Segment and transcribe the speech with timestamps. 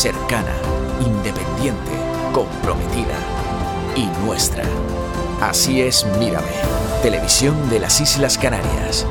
[0.00, 0.54] cercana,
[1.04, 1.90] independiente,
[2.32, 3.18] comprometida
[3.94, 4.64] y nuestra.
[5.42, 6.46] Así es Mírame,
[7.02, 9.06] televisión de las Islas Canarias.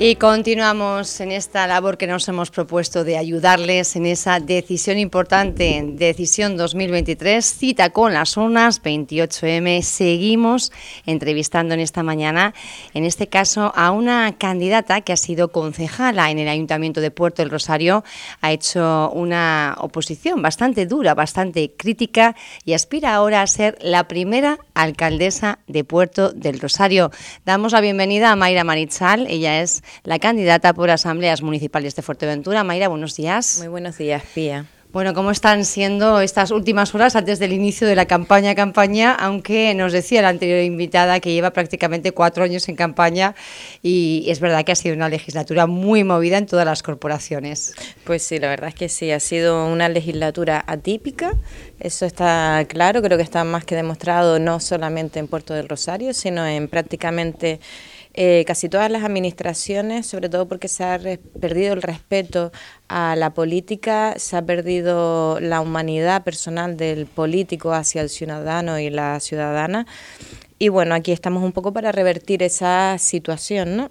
[0.00, 5.82] Y continuamos en esta labor que nos hemos propuesto de ayudarles en esa decisión importante,
[5.84, 9.82] decisión 2023, cita con las urnas 28M.
[9.82, 10.70] Seguimos
[11.04, 12.54] entrevistando en esta mañana,
[12.94, 17.42] en este caso, a una candidata que ha sido concejala en el Ayuntamiento de Puerto
[17.42, 18.04] del Rosario,
[18.40, 24.60] ha hecho una oposición bastante dura, bastante crítica y aspira ahora a ser la primera
[24.74, 27.10] alcaldesa de Puerto del Rosario.
[27.44, 32.64] Damos la bienvenida a Mayra Marichal, ella es la candidata por asambleas municipales de Fuerteventura.
[32.64, 33.56] Mayra, buenos días.
[33.58, 34.66] Muy buenos días, Pía.
[34.90, 39.12] Bueno, ¿cómo están siendo estas últimas horas antes del inicio de la campaña campaña?
[39.12, 43.34] Aunque nos decía la anterior invitada que lleva prácticamente cuatro años en campaña
[43.82, 47.74] y es verdad que ha sido una legislatura muy movida en todas las corporaciones.
[48.04, 51.34] Pues sí, la verdad es que sí, ha sido una legislatura atípica,
[51.78, 56.14] eso está claro, creo que está más que demostrado no solamente en Puerto del Rosario,
[56.14, 57.60] sino en prácticamente
[58.20, 60.98] eh, casi todas las administraciones, sobre todo porque se ha
[61.40, 62.50] perdido el respeto
[62.88, 68.90] a la política, se ha perdido la humanidad personal del político hacia el ciudadano y
[68.90, 69.86] la ciudadana.
[70.58, 73.88] Y bueno, aquí estamos un poco para revertir esa situación, ¿no?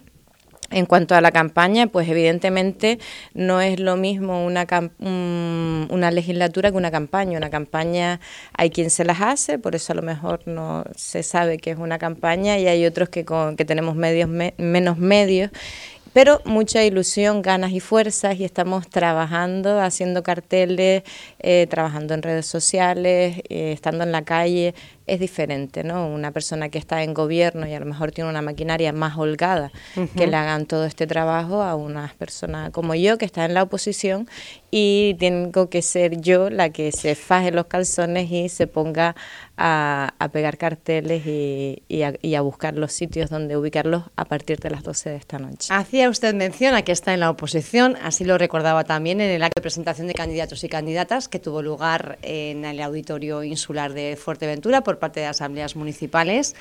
[0.69, 2.99] En cuanto a la campaña, pues evidentemente
[3.33, 4.67] no es lo mismo una,
[4.99, 7.37] una legislatura que una campaña.
[7.37, 8.19] Una campaña
[8.53, 11.77] hay quien se las hace, por eso a lo mejor no se sabe que es
[11.77, 15.51] una campaña y hay otros que, con, que tenemos medios menos medios
[16.17, 21.03] pero mucha ilusión, ganas y fuerzas y estamos trabajando, haciendo carteles,
[21.39, 24.73] eh, trabajando en redes sociales, eh, estando en la calle,
[25.07, 26.07] es diferente, ¿no?
[26.07, 29.71] Una persona que está en gobierno y a lo mejor tiene una maquinaria más holgada
[30.15, 33.63] que le hagan todo este trabajo a una persona como yo que está en la
[33.63, 34.27] oposición
[34.69, 39.15] y tengo que ser yo la que se faje los calzones y se ponga
[39.57, 45.09] a, pegar carteles y, a, buscar los sitios donde ubicarlos a partir de las 12
[45.09, 45.73] de esta noche.
[45.73, 49.41] Hacía usted mención a que está en la oposición, así lo recordaba también en el
[49.41, 54.15] acto de presentación de candidatos y candidatas que tuvo lugar en el auditorio insular de
[54.15, 56.55] Fuerteventura por parte de asambleas municipales.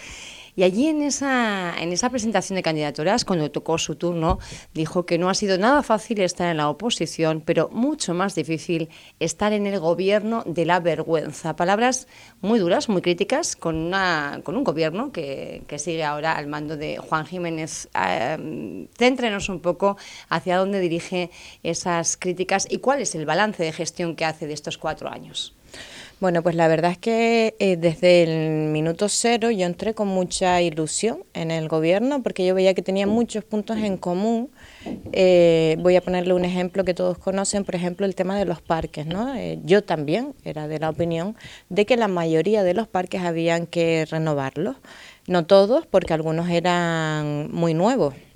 [0.56, 4.38] Y allí en esa, en esa presentación de candidaturas, cuando tocó su turno,
[4.72, 8.88] dijo que no ha sido nada fácil estar en la oposición, pero mucho más difícil
[9.20, 11.56] estar en el gobierno de la vergüenza.
[11.56, 12.08] Palabras
[12.40, 16.78] muy duras, muy críticas, con, una, con un gobierno que, que sigue ahora al mando
[16.78, 17.90] de Juan Jiménez.
[17.94, 19.98] Eh, céntrenos un poco
[20.30, 21.30] hacia dónde dirige
[21.62, 25.55] esas críticas y cuál es el balance de gestión que hace de estos cuatro años.
[26.18, 30.62] Bueno, pues la verdad es que eh, desde el minuto cero yo entré con mucha
[30.62, 34.48] ilusión en el gobierno porque yo veía que tenía muchos puntos en común.
[35.12, 38.62] Eh, voy a ponerle un ejemplo que todos conocen, por ejemplo, el tema de los
[38.62, 39.04] parques.
[39.04, 39.34] ¿no?
[39.34, 41.36] Eh, yo también era de la opinión
[41.68, 44.76] de que la mayoría de los parques habían que renovarlos.
[45.26, 48.35] No todos, porque algunos eran muy nuevos Mm,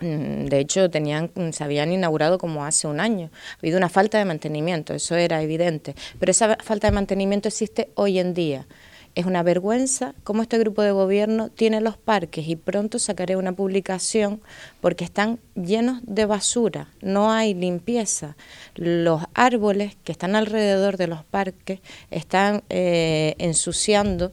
[0.00, 3.30] de hecho, tenían, se habían inaugurado como hace un año.
[3.32, 5.94] Ha habido una falta de mantenimiento, eso era evidente.
[6.18, 8.66] Pero esa falta de mantenimiento existe hoy en día.
[9.14, 13.52] Es una vergüenza cómo este grupo de gobierno tiene los parques y pronto sacaré una
[13.52, 14.40] publicación
[14.80, 18.36] porque están llenos de basura, no hay limpieza.
[18.74, 24.32] Los árboles que están alrededor de los parques están eh, ensuciando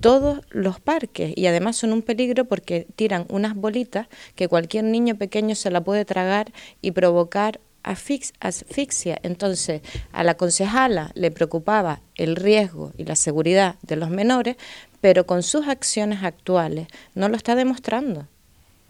[0.00, 5.16] todos los parques y además son un peligro porque tiran unas bolitas que cualquier niño
[5.16, 9.18] pequeño se la puede tragar y provocar asfixia.
[9.22, 9.82] Entonces,
[10.12, 14.56] a la concejala le preocupaba el riesgo y la seguridad de los menores,
[15.00, 18.26] pero con sus acciones actuales no lo está demostrando,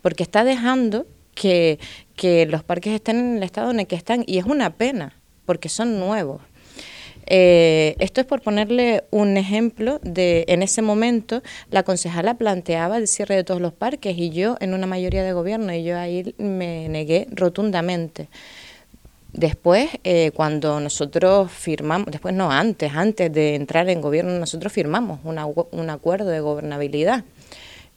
[0.03, 1.79] porque está dejando que,
[2.17, 5.15] que los parques estén en el estado en el que están y es una pena,
[5.45, 6.43] porque son nuevos.
[7.31, 13.07] Eh, esto es por ponerle un ejemplo de, en ese momento, la concejala planteaba el
[13.07, 16.35] cierre de todos los parques y yo en una mayoría de gobierno y yo ahí
[16.39, 18.29] me negué rotundamente.
[19.35, 25.21] Después, eh, cuando nosotros firmamos, después no, antes, antes de entrar en gobierno, nosotros firmamos
[25.23, 27.25] un acuerdo de gobernabilidad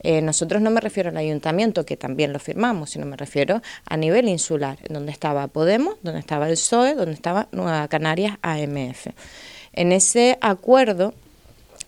[0.03, 3.97] eh, nosotros no me refiero al ayuntamiento, que también lo firmamos, sino me refiero a
[3.97, 9.07] nivel insular, donde estaba Podemos, donde estaba el PSOE, donde estaba Nueva Canarias AMF.
[9.73, 11.13] En ese acuerdo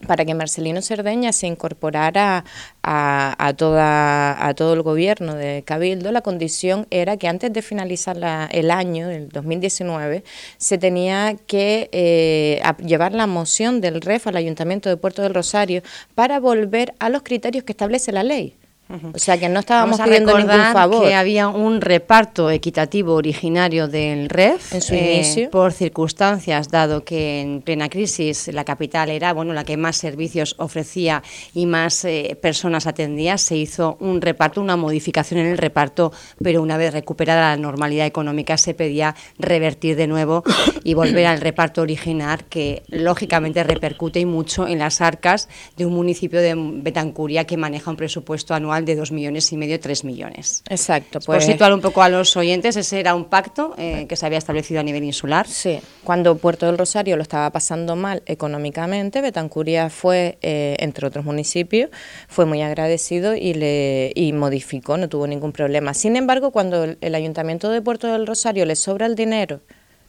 [0.06, 2.44] para que Marcelino Cerdeña se incorporara
[2.82, 8.18] a, toda, a todo el gobierno de Cabildo, la condición era que antes de finalizar
[8.50, 10.24] el año, el 2019,
[10.58, 15.82] se tenía que eh, llevar la moción del REF al Ayuntamiento de Puerto del Rosario
[16.14, 18.56] para volver a los criterios que establece la ley.
[18.86, 21.04] O sea que no estábamos pidiendo ningún favor.
[21.04, 25.50] que había un reparto equitativo originario del REF en su eh, inicio.
[25.50, 30.54] por circunstancias, dado que en plena crisis la capital era bueno la que más servicios
[30.58, 31.22] ofrecía
[31.54, 36.60] y más eh, personas atendía, se hizo un reparto, una modificación en el reparto, pero
[36.60, 40.44] una vez recuperada la normalidad económica se pedía revertir de nuevo
[40.84, 45.48] y volver al reparto original que lógicamente repercute y mucho en las arcas
[45.78, 49.78] de un municipio de Betancuria que maneja un presupuesto anual de dos millones y medio,
[49.80, 50.62] tres millones.
[50.68, 51.20] Exacto.
[51.20, 54.26] Pues, Por situar un poco a los oyentes, ese era un pacto eh, que se
[54.26, 55.46] había establecido a nivel insular.
[55.46, 61.24] Sí, cuando Puerto del Rosario lo estaba pasando mal económicamente, Betancuria fue, eh, entre otros
[61.24, 61.90] municipios,
[62.28, 65.94] fue muy agradecido y, le, y modificó, no tuvo ningún problema.
[65.94, 69.60] Sin embargo, cuando el, Ayuntamiento de Puerto del Rosario le sobra el dinero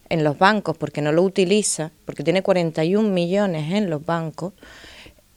[0.09, 4.53] en los bancos porque no lo utiliza, porque tiene 41 millones en los bancos,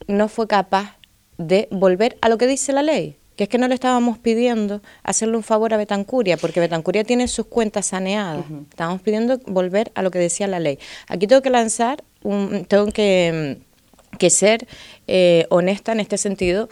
[0.07, 0.98] no fue capaz
[1.39, 4.83] de volver a lo que dice la ley, que es que no le estábamos pidiendo
[5.05, 8.45] hacerle un favor a Betancuria, porque Betancuria tiene sus cuentas saneadas.
[8.69, 10.79] Estábamos pidiendo volver a lo que decía la ley.
[11.07, 13.59] Aquí tengo que lanzar, un, tengo que,
[14.19, 14.67] que ser
[15.07, 16.69] eh, honesta en este sentido,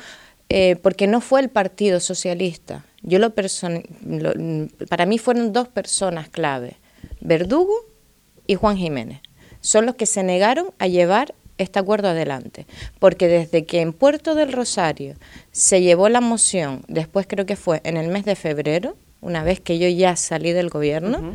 [0.48, 2.84] eh, porque no fue el Partido Socialista.
[3.02, 3.32] Yo lo,
[4.02, 4.32] lo
[4.88, 6.76] para mí fueron dos personas clave,
[7.20, 7.74] Verdugo
[8.48, 9.20] y Juan Jiménez.
[9.60, 12.66] Son los que se negaron a llevar este acuerdo adelante,
[12.98, 15.14] porque desde que en Puerto del Rosario
[15.52, 19.60] se llevó la moción, después creo que fue en el mes de febrero, una vez
[19.60, 21.32] que yo ya salí del gobierno,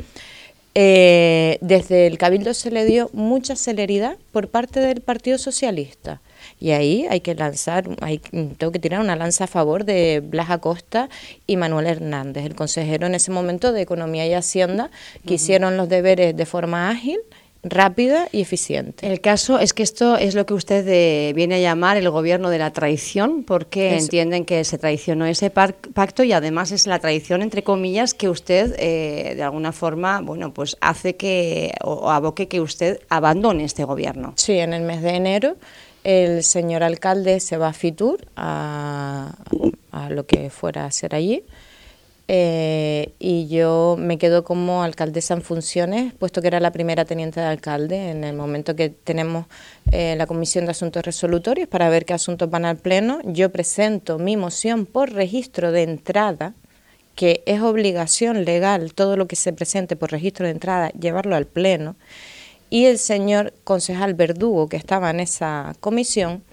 [0.74, 6.22] eh, desde el Cabildo se le dio mucha celeridad por parte del Partido Socialista.
[6.60, 10.50] Y ahí hay que lanzar, hay, tengo que tirar una lanza a favor de Blas
[10.50, 11.10] Acosta
[11.46, 14.92] y Manuel Hernández, el consejero en ese momento de Economía y Hacienda,
[15.26, 17.20] que hicieron los deberes de forma ágil
[17.64, 19.08] rápida y eficiente.
[19.08, 22.50] El caso es que esto es lo que usted eh, viene a llamar el gobierno
[22.50, 27.42] de la traición, porque entienden que se traicionó ese pacto y además es la traición,
[27.42, 32.62] entre comillas, que usted eh, de alguna forma, bueno, pues hace que o, aboque que
[32.62, 34.34] usted abandone este gobierno.
[34.38, 35.56] Sí, en el mes de enero
[36.04, 39.36] el señor alcalde se va a Fitur a,
[39.92, 41.44] a lo que fuera a ser allí
[42.34, 47.42] eh, y yo me quedo como alcaldesa en funciones, puesto que era la primera teniente
[47.42, 49.48] de alcalde en el momento que tenemos
[49.92, 53.20] eh, la Comisión de Asuntos Resolutorios para ver qué asuntos van al Pleno.
[53.26, 56.54] Yo presento mi moción por registro de entrada,
[57.16, 61.48] que es obligación legal todo lo que se presente por registro de entrada, llevarlo al
[61.48, 61.98] Pleno.
[62.70, 66.44] Y el señor concejal Verdugo, que estaba en esa comisión,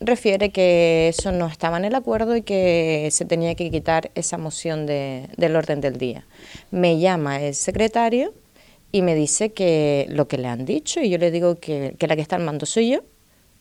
[0.00, 4.38] refiere que eso no estaba en el acuerdo y que se tenía que quitar esa
[4.38, 6.24] moción de, del orden del día.
[6.70, 8.32] Me llama el secretario
[8.92, 12.16] y me dice que lo que le han dicho y yo le digo que, la
[12.16, 13.00] que está al mando soy yo,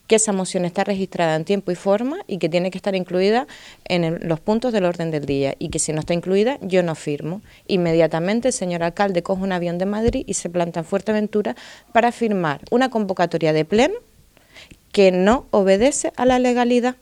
[0.08, 3.46] que esa moción está registrada en tiempo y forma y que tiene que estar incluida
[3.86, 6.96] en los puntos del orden del día y que si no está incluida yo no
[6.96, 7.42] firmo.
[7.68, 11.58] Inmediatamente el señor alcalde coge un avión de Madrid y se planta en Fuerteventura
[11.92, 13.96] para firmar una convocatoria de pleno
[14.98, 16.96] que no obedece a la legalidad.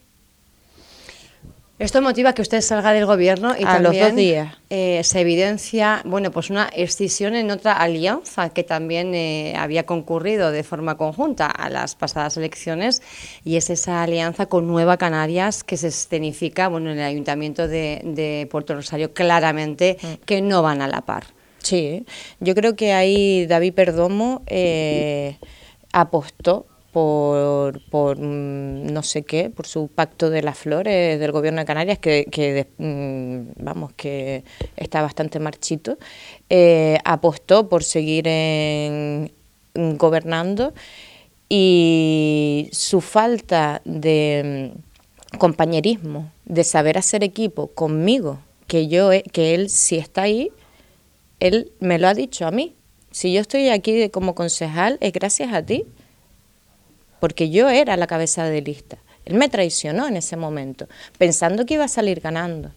[1.79, 4.57] Esto motiva que usted salga del gobierno y a también los dos días.
[4.69, 10.51] Eh, se evidencia, bueno, pues una escisión en otra alianza que también eh, había concurrido
[10.51, 13.01] de forma conjunta a las pasadas elecciones
[13.45, 18.45] y es esa alianza con Nueva Canarias que se escenifica, bueno, en el Ayuntamiento de,
[18.51, 20.25] Puerto Rosario claramente mm.
[20.25, 21.27] que no van a la par.
[21.59, 22.05] Sí,
[22.41, 25.37] yo creo que ahí David Perdomo eh,
[25.93, 31.65] apostó por, mm, no sé qué, por su pacto de las flores del gobierno de
[31.65, 34.45] Canarias, que, mm, vamos, que
[34.77, 35.97] está bastante marchito,
[36.49, 39.29] eh, apostó por seguir en,
[39.73, 40.73] gobernando
[41.49, 44.71] y su falta de
[45.33, 50.49] mm, compañerismo, de saber hacer equipo conmigo, que yo que él si está ahí,
[51.41, 52.73] él me lo ha dicho a mí.
[53.11, 55.85] Si yo estoy aquí como concejal es gracias a ti
[57.25, 58.97] porque yo era la cabeza de lista.
[59.25, 62.69] Él me traicionó en ese momento, pensando que iba a salir ganando.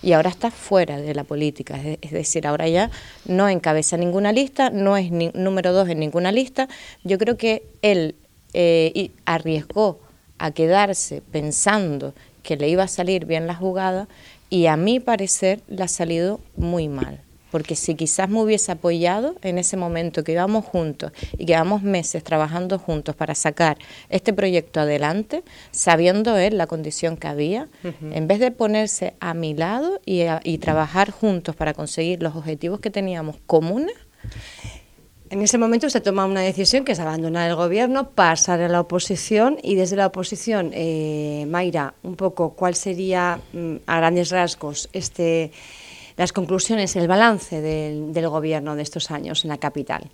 [0.00, 2.88] Y ahora está fuera de la política, es decir, ahora ya
[3.24, 6.68] no encabeza ninguna lista, no es número dos en ninguna lista.
[7.02, 8.14] Yo creo que él
[8.52, 9.98] eh, arriesgó
[10.38, 14.06] a quedarse pensando que le iba a salir bien la jugada
[14.50, 17.22] y a mi parecer le ha salido muy mal.
[17.50, 21.82] Porque si quizás me hubiese apoyado en ese momento que íbamos juntos y que llevamos
[21.82, 23.78] meses trabajando juntos para sacar
[24.08, 29.54] este proyecto adelante, sabiendo él la condición que había, en vez de ponerse a mi
[29.54, 33.94] lado y, y trabajar juntos para conseguir los objetivos que teníamos comunes,
[35.30, 38.80] en ese momento se toma una decisión que es abandonar el gobierno, pasar a la
[38.80, 44.88] oposición y desde la oposición, eh, Mayra, un poco cuál sería mm, a grandes rasgos
[44.92, 45.52] este,
[46.20, 50.10] las conclusiones, el balance del, del gobierno de estos años en la capital.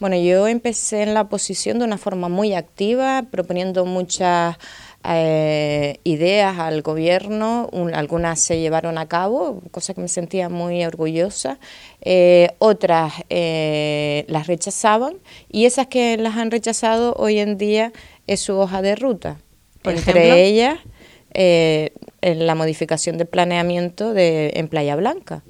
[0.00, 4.56] Bueno, yo empecé en la oposición de una forma muy activa, proponiendo muchas
[5.04, 11.58] eh, ideas al gobierno, algunas se llevaron a cabo, cosa que me sentía muy orgullosa,
[12.00, 15.16] eh, otras eh, las rechazaban
[15.50, 17.92] y esas que las han rechazado hoy en día
[18.26, 19.36] es su hoja de ruta.
[19.84, 20.78] Entre ellas,
[21.34, 25.42] en la modificación del planeamiento de, en Playa Blanca,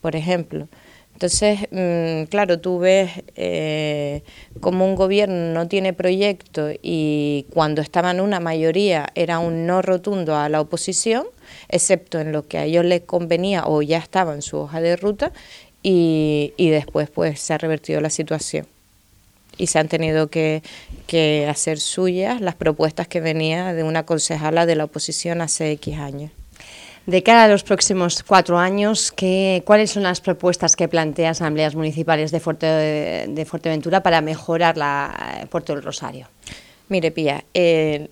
[0.00, 0.68] por ejemplo.
[1.14, 4.22] Entonces, mm, claro, tú ves eh,
[4.60, 9.82] como un gobierno no tiene proyecto y cuando estaba en una mayoría era un no
[9.82, 11.26] rotundo a la oposición,
[11.68, 14.96] excepto en lo que a ellos les convenía o ya estaba en su hoja de
[14.96, 15.32] ruta
[15.82, 18.66] y, y después pues se ha revertido la situación
[19.58, 20.62] y se han tenido que,
[21.06, 25.98] que hacer suyas las propuestas que venía de una concejala de la oposición hace X
[25.98, 26.30] años.
[27.06, 31.74] De cara a los próximos cuatro años, ¿qué, ¿cuáles son las propuestas que plantea Asambleas
[31.74, 36.28] Municipales de, Fuerte, de Fuerteventura para mejorar la Puerto del Rosario?
[36.88, 38.08] Mire, Pía, eh,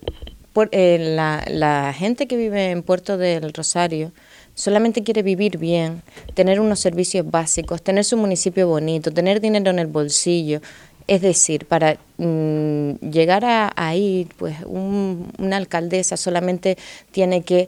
[0.75, 4.11] la, la gente que vive en Puerto del Rosario
[4.55, 6.01] solamente quiere vivir bien,
[6.33, 10.59] tener unos servicios básicos, tener su municipio bonito, tener dinero en el bolsillo.
[11.11, 16.77] Es decir, para mm, llegar a ahí, pues una alcaldesa solamente
[17.11, 17.67] tiene que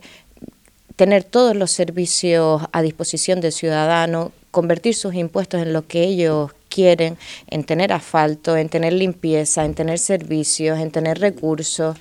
[0.95, 6.51] tener todos los servicios a disposición del ciudadano, convertir sus impuestos en lo que ellos
[6.69, 7.17] quieren,
[7.50, 11.97] en tener asfalto, en tener limpieza, en tener servicios, en tener recursos.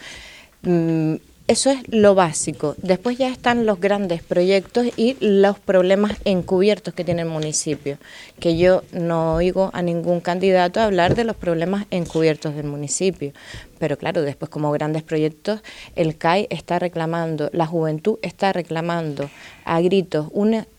[0.62, 1.16] Mm,
[1.52, 2.74] eso es lo básico.
[2.78, 7.98] Después ya están los grandes proyectos y los problemas encubiertos que tiene el municipio,
[8.40, 13.32] que yo no oigo a ningún candidato hablar de los problemas encubiertos del municipio.
[13.78, 15.60] Pero claro, después como grandes proyectos,
[15.94, 19.28] el CAI está reclamando, la juventud está reclamando
[19.66, 20.28] a gritos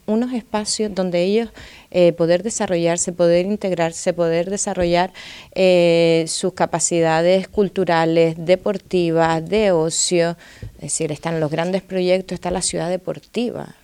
[0.05, 1.49] unos espacios donde ellos
[1.91, 5.13] eh, poder desarrollarse, poder integrarse, poder desarrollar
[5.55, 10.35] eh, sus capacidades culturales, deportivas, de ocio.
[10.75, 13.75] Es decir, están los grandes proyectos, está la ciudad deportiva.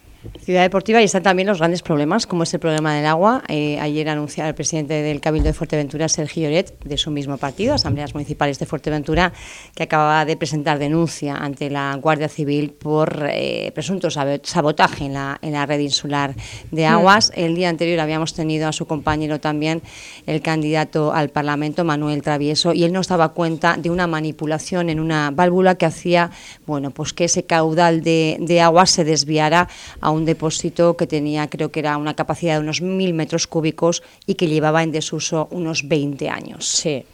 [0.44, 3.42] Ciudad deportiva y están también los grandes problemas, como es el problema del agua.
[3.48, 7.74] Eh, ayer anunciaba el presidente del Cabildo de Fuerteventura, Sergio Lloret, de su mismo partido,
[7.74, 9.32] Asambleas Municipales de Fuerteventura,
[9.76, 15.40] que acababa de presentar denuncia ante la Guardia Civil por eh, presunto sabotaje en la,
[15.42, 16.36] en la red insular
[16.70, 16.92] de mm.
[16.92, 17.32] aguas.
[17.34, 19.82] El día anterior habíamos tenido a su compañero también,
[20.26, 25.00] el candidato al Parlamento, Manuel Travieso, y él nos daba cuenta de una manipulación en
[25.00, 26.32] una válvula que hacía
[26.66, 29.70] bueno, pues que ese caudal de, de agua se desviara
[30.02, 34.04] a un depósito que tenía, creo que era una capacidad de unos mil metros cúbicos
[34.25, 36.68] y que llevaba en desuso unos 20 años.
[36.68, 37.06] Sí.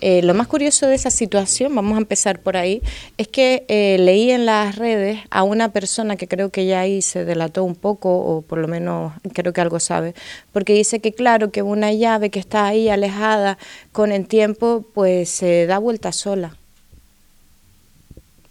[0.00, 2.82] Eh, lo más curioso de esa situación, vamos a empezar por ahí,
[3.16, 7.02] es que eh, leí en las redes a una persona que creo que ya ahí
[7.02, 10.14] se delató un poco, o por lo menos creo que algo sabe,
[10.52, 13.58] porque dice que claro, que una llave que está ahí alejada
[13.92, 16.56] con el tiempo, pues se da vuelta sola.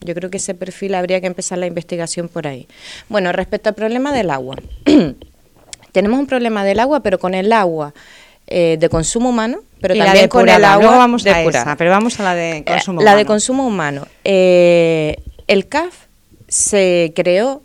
[0.03, 2.67] Yo creo que ese perfil habría que empezar la investigación por ahí.
[3.09, 4.57] Bueno, respecto al problema del agua.
[5.91, 7.93] Tenemos un problema del agua, pero con el agua
[8.47, 12.23] eh, de consumo humano, pero también con el agua vamos a esa, pero vamos a
[12.23, 13.11] la de eh, consumo humano.
[13.11, 14.07] La de consumo humano.
[14.23, 15.17] Eh,
[15.47, 15.93] el CAF
[16.47, 17.61] se creó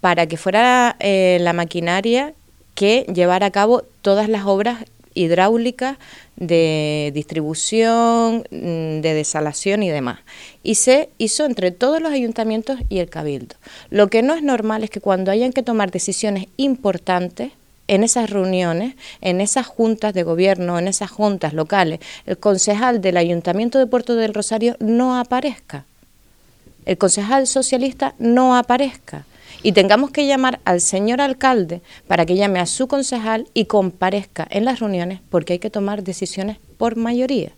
[0.00, 2.34] para que fuera la maquinaria
[2.74, 5.96] que llevara a cabo todas las obras hidráulicas
[6.36, 10.20] de distribución, mm, de desalación y demás.
[10.62, 13.56] Y se hizo entre todos los ayuntamientos y el cabildo.
[13.90, 17.52] Lo que no es normal es que cuando hayan que tomar decisiones importantes,
[17.88, 23.16] en esas reuniones, en esas juntas de gobierno, en esas juntas locales, el concejal del
[23.16, 25.84] Ayuntamiento de Puerto del Rosario no aparezca.
[26.84, 29.24] El concejal socialista no aparezca
[29.62, 34.46] y tengamos que llamar al señor alcalde para que llame a su concejal y comparezca
[34.50, 37.52] en las reuniones porque hay que tomar decisiones por mayoría.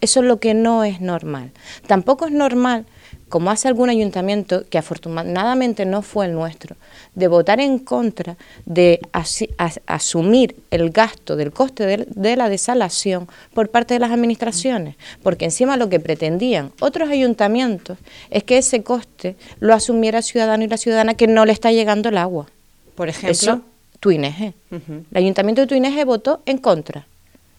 [0.00, 1.52] Eso es lo que no es normal.
[1.86, 2.86] Tampoco es normal
[3.28, 6.76] como hace algún ayuntamiento, que afortunadamente no fue el nuestro,
[7.14, 9.00] de votar en contra de
[9.86, 15.76] asumir el gasto del coste de, la desalación por parte de las administraciones, porque encima
[15.76, 17.98] lo que pretendían otros ayuntamientos
[18.30, 21.72] es que ese coste lo asumiera el ciudadano y la ciudadana que no le está
[21.72, 22.46] llegando el agua.
[22.94, 23.62] Por ejemplo.
[24.00, 24.52] Tuineje.
[24.70, 27.06] El Ayuntamiento de Tuineje votó en contra.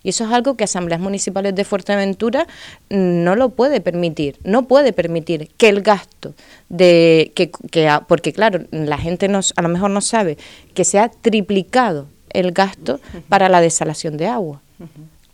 [0.08, 2.48] Y eso es algo que asambleas municipales de Fuerteventura
[2.90, 4.38] no lo puede permitir.
[4.46, 6.34] No puede permitir que el gasto
[6.70, 10.38] de que, que porque claro, la gente nos, a lo mejor no sabe
[10.74, 14.62] que se ha triplicado el gasto para la desalación de agua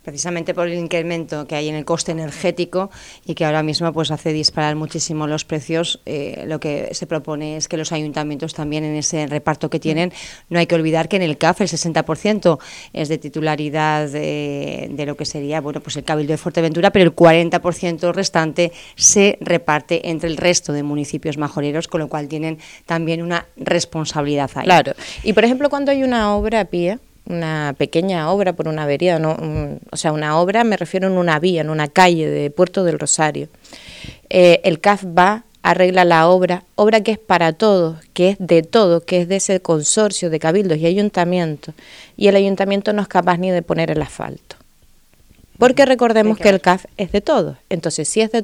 [0.04, 2.90] precisamente por el incremento que hay en el coste energético
[3.24, 7.56] y que ahora mismo pues hace disparar muchísimo los precios, eh, lo que se propone
[7.56, 10.12] es que los ayuntamientos también en ese reparto que tienen,
[10.50, 12.58] no hay que olvidar que en el CAF el 60%
[12.92, 17.16] es de titularidad de, lo que sería bueno pues el Cabildo de Fuerteventura, pero el
[17.16, 23.22] 40% restante se reparte entre el resto de municipios majoreros, con lo cual tienen también
[23.22, 24.64] una responsabilidad ahí.
[24.64, 24.92] Claro,
[25.22, 29.36] y por ejemplo cuando hay una obra, Pía, una pequeña obra por una avería, no,
[29.90, 32.98] o sea, una obra me refiero en una vía, en una calle de Puerto del
[32.98, 33.48] Rosario.
[34.28, 38.62] Eh, el CAF va, arregla la obra, obra que es para todos, que es de
[38.62, 41.74] todo, que es de ese consorcio de cabildos y ayuntamientos,
[42.16, 44.56] y el ayuntamiento no es capaz ni de poner el asfalto.
[45.58, 48.42] Porque recordemos que el CAF es de todos, entonces si es de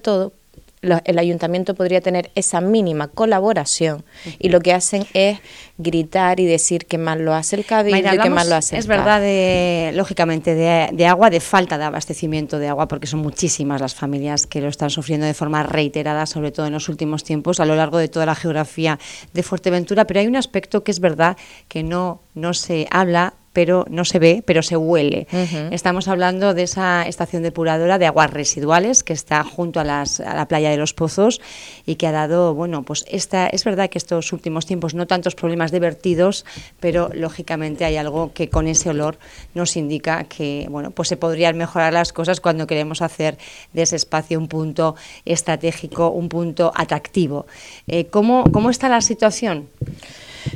[0.82, 4.04] el ayuntamiento podría tener esa mínima colaboración.
[4.38, 5.38] Y lo que hacen es
[5.76, 8.80] gritar y decir que mal lo hace el cabildo y que mal lo hace el
[8.80, 13.80] Es verdad, de, lógicamente, de, agua, de falta de abastecimiento de agua, porque son muchísimas
[13.80, 17.60] las familias que lo están sufriendo de forma reiterada, sobre todo en los últimos tiempos,
[17.60, 18.98] a lo largo de toda la geografía
[19.34, 21.36] de Fuerteventura, pero hay un aspecto que es verdad
[21.68, 25.26] que no, no se habla pero no se ve, pero se huele.
[25.70, 30.34] Estamos hablando de esa estación depuradora de aguas residuales que está junto a, las, a,
[30.34, 31.40] la playa de los Pozos
[31.84, 35.34] y que ha dado, bueno, pues esta, es verdad que estos últimos tiempos no tantos
[35.34, 36.44] problemas de vertidos,
[36.78, 39.18] pero lógicamente hay algo que con ese olor
[39.54, 43.36] nos indica que, bueno, pues se podrían mejorar las cosas cuando queremos hacer
[43.72, 47.46] de ese espacio un punto estratégico, un punto atractivo.
[47.88, 49.68] Eh, ¿cómo, ¿Cómo está la situación?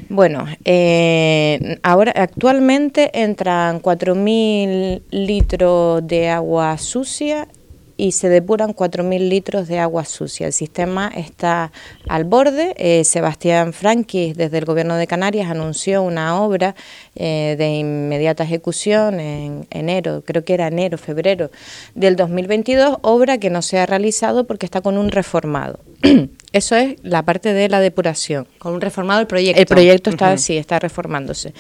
[0.09, 7.49] Bueno, eh, ahora actualmente entran 4.000 litros de agua sucia
[7.97, 10.47] y se depuran 4.000 litros de agua sucia.
[10.47, 11.73] El sistema está
[12.09, 12.75] al borde.
[12.77, 16.75] Eh, Sebastián Franquis, desde el Gobierno de Canarias, anunció una obra
[17.15, 21.51] eh, de inmediata ejecución en enero, creo que era enero, febrero
[21.95, 25.79] del 2022, obra que no se ha realizado porque está con un reformado.
[26.55, 28.47] Eso es la parte de la depuración.
[28.59, 29.61] Con un reformado el proyecto.
[29.61, 31.53] El proyecto está, sí, está reformándose.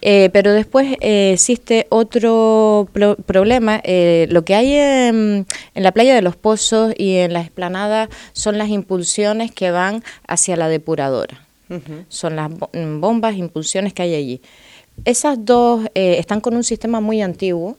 [0.00, 2.88] Eh, pero después eh, existe otro
[3.26, 3.80] problema.
[3.82, 8.56] Eh, lo que hay en, la playa de los pozos y en la esplanada son
[8.56, 11.44] las impulsiones que van hacia la depuradora.
[12.08, 14.40] Son las bombas, impulsiones que hay allí.
[15.04, 17.76] Esas dos están con un sistema muy antiguo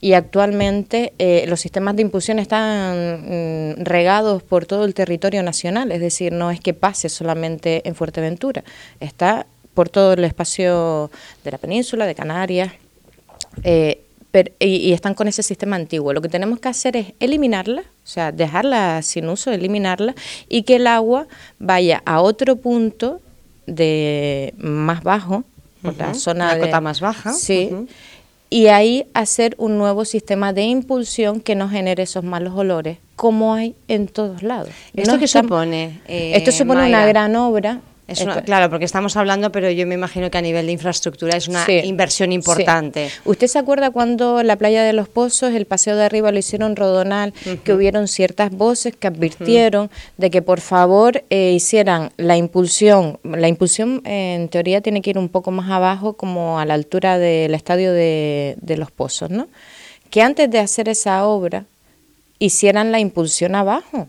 [0.00, 5.92] y actualmente eh, los sistemas de impulsión están mm, regados por todo el territorio nacional,
[5.92, 8.64] es decir, no es que pase solamente en Fuerteventura,
[9.00, 11.10] está por todo el espacio
[11.44, 12.72] de la península, de Canarias.
[13.62, 14.02] Eh,
[14.60, 16.12] y, están con ese sistema antiguo.
[16.12, 20.14] Lo que tenemos que hacer es eliminarla, o sea, dejarla sin uso, eliminarla
[20.48, 21.26] y que el agua
[21.58, 23.20] vaya a otro punto
[23.66, 25.44] de más bajo,
[25.82, 27.32] por la zona de cota más baja.
[27.32, 27.70] Sí
[28.50, 33.54] y ahí hacer un nuevo sistema de impulsión que no genere esos malos olores, como
[33.54, 34.70] hay en todos lados.
[34.94, 36.00] ¿Esto qué supone?
[36.08, 37.80] Eh, esto supone una gran obra
[38.44, 41.64] claro, porque estamos hablando, pero yo me imagino que a nivel de infraestructura es una
[41.70, 43.10] inversión importante.
[43.24, 46.76] ¿Usted se acuerda cuando la playa de los Pozos, el paseo de arriba lo hicieron
[46.76, 53.18] rodonal, que hubieron ciertas voces que advirtieron de que por favor eh, hicieran la impulsión?
[53.24, 57.18] La impulsión en teoría tiene que ir un poco más abajo, como a la altura
[57.18, 59.48] del estadio de, de los Pozos, ¿no?
[60.10, 61.66] Que antes de hacer esa obra
[62.38, 64.08] hicieran la impulsión abajo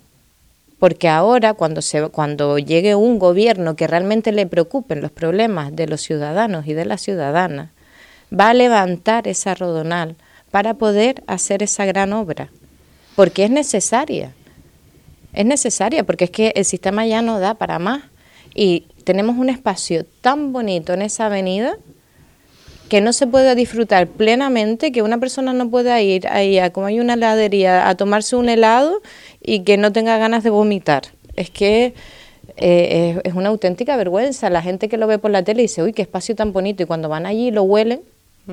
[0.79, 5.87] porque ahora cuando, se, cuando llegue un gobierno que realmente le preocupen los problemas de
[5.87, 7.69] los ciudadanos y de las ciudadanas,
[8.37, 10.15] va a levantar esa rodonal
[10.51, 12.49] para poder hacer esa gran obra,
[13.15, 14.33] porque es necesaria,
[15.33, 18.03] es necesaria, porque es que el sistema ya no da para más.
[18.55, 21.77] Y tenemos un espacio tan bonito en esa avenida
[22.89, 26.87] que no se puede disfrutar plenamente, que una persona no pueda ir ahí a como
[26.87, 29.01] hay una heladería a tomarse un helado
[29.41, 31.03] y que no tenga ganas de vomitar.
[31.35, 31.93] Es que
[32.57, 34.49] eh, es, una auténtica vergüenza.
[34.49, 36.85] La gente que lo ve por la tele dice, uy, qué espacio tan bonito, y
[36.85, 38.01] cuando van allí lo huelen.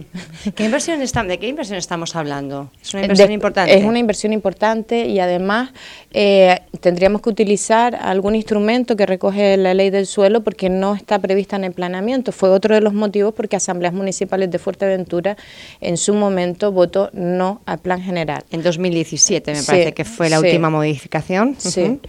[0.55, 2.71] ¿Qué inversión ¿De qué inversión estamos hablando?
[2.83, 3.79] Es una inversión importante.
[3.79, 5.71] Es una inversión importante y además
[6.13, 11.19] eh, tendríamos que utilizar algún instrumento que recoge la ley del suelo porque no está
[11.19, 12.33] prevista en el planeamiento.
[12.33, 15.37] Fue otro de los motivos porque asambleas municipales de Fuerteventura
[15.81, 18.45] en su momento votó no al plan general.
[18.51, 21.57] En 2017 me parece que fue la última modificación.
[21.59, 22.01] Sí.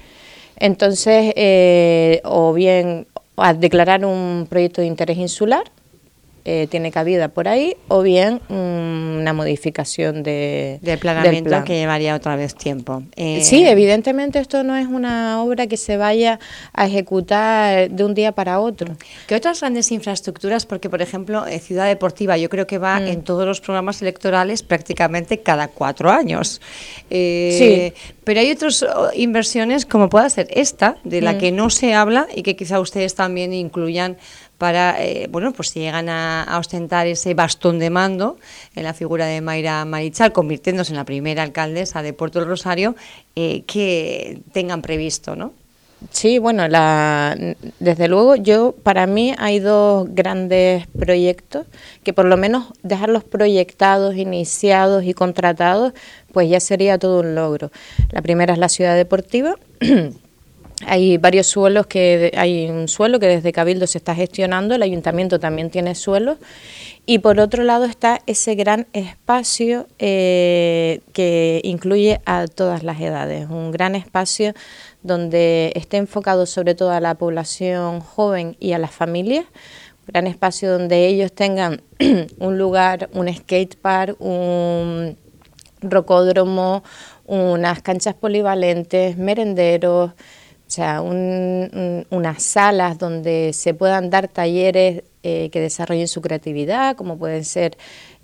[0.59, 5.63] Entonces, eh, o bien a declarar un proyecto de interés insular
[6.49, 12.15] eh, tiene cabida por ahí, o bien mm, una modificación de, del planeamiento que llevaría
[12.15, 13.03] otra vez tiempo.
[13.17, 16.39] Eh, sí, evidentemente esto no es una obra que se vaya
[16.71, 18.95] a ejecutar de un día para otro.
[19.27, 20.65] ¿Qué otras grandes infraestructuras?
[20.65, 23.07] Porque, por ejemplo, eh, Ciudad Deportiva, yo creo que va mm.
[23.07, 26.61] en todos los programas electorales prácticamente cada cuatro años.
[27.09, 27.91] sí.
[28.23, 31.37] Pero hay otras inversiones, como pueda ser esta, de la mm.
[31.37, 34.17] que no se habla y que quizá ustedes también incluyan
[34.57, 38.37] para, eh, bueno, pues si llegan a, ostentar ese bastón de mando
[38.75, 42.95] en la figura de Mayra Marichal, convirtiéndose en la primera alcaldesa de Puerto del Rosario,
[43.35, 45.53] eh, que tengan previsto, ¿no?
[46.11, 47.35] Sí, bueno, la,
[47.79, 51.65] desde luego yo, para mí hay dos grandes proyectos
[52.03, 55.93] que por lo menos dejarlos proyectados, iniciados y contratados,
[56.33, 57.71] pues ya sería todo un logro.
[58.11, 59.55] La primera es la ciudad deportiva.
[60.85, 65.39] Hay varios suelos que hay un suelo que desde Cabildo se está gestionando, el ayuntamiento
[65.39, 66.37] también tiene suelos
[67.07, 73.49] y por otro lado está ese gran espacio eh, que incluye a todas las edades,
[73.49, 74.53] un gran espacio
[75.01, 79.45] donde esté enfocado sobre todo a la población joven y a las familias,
[80.01, 81.81] un gran espacio donde ellos tengan
[82.37, 85.17] un lugar, un skate park, un
[85.81, 86.83] rocódromo,
[87.25, 90.11] unas canchas polivalentes, merenderos,
[90.67, 97.17] o sea, unas salas donde se puedan dar talleres eh, que desarrollen su creatividad, como
[97.17, 97.77] pueden ser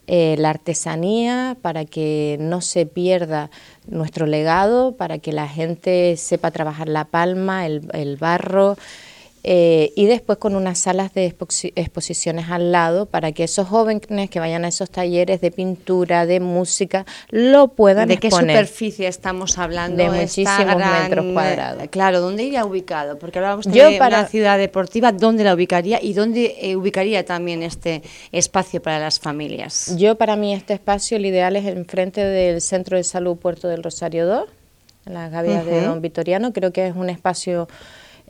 [0.07, 3.49] eh, la artesanía, para que no se pierda
[3.87, 8.75] nuestro legado, para que la gente sepa trabajar la palma, el, el barro,
[9.45, 14.39] eh, y después con unas salas de exposiciones al lado para que esos jóvenes que
[14.39, 19.97] vayan a esos talleres de pintura, de música, lo puedan ¿De qué superficie estamos hablando?
[19.97, 21.87] De muchísimos metros cuadrados.
[21.89, 23.19] Claro, ¿dónde iría ubicado?
[23.19, 27.63] Porque hablábamos de para, una ciudad deportiva, ¿dónde la ubicaría y dónde eh, ubicaría también
[27.63, 28.01] este
[28.31, 29.93] espacio para las familias?
[29.97, 33.83] Yo para mí este espacio, el ideal es enfrente del Centro de Salud Puerto del
[33.83, 34.45] Rosario 2,
[35.05, 37.67] en las gavias de Don Vitoriano, creo que es un espacio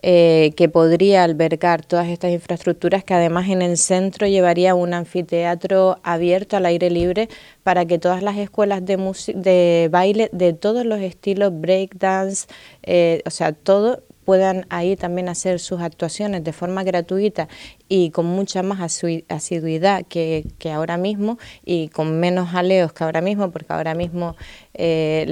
[0.06, 5.98] eh, que podría albergar todas estas infraestructuras, que además en el centro llevaría un anfiteatro
[6.02, 7.30] abierto al aire libre
[7.62, 8.98] para que todas las escuelas de,
[9.34, 12.48] de baile de todos los estilos, breakdance,
[12.82, 17.48] eh, o sea, todo puedan ahí también hacer sus actuaciones de forma gratuita
[17.88, 23.20] y con mucha más asiduidad que, que, ahora mismo y con menos jaleos que ahora
[23.20, 24.36] mismo, porque ahora mismo
[24.76, 25.24] eh,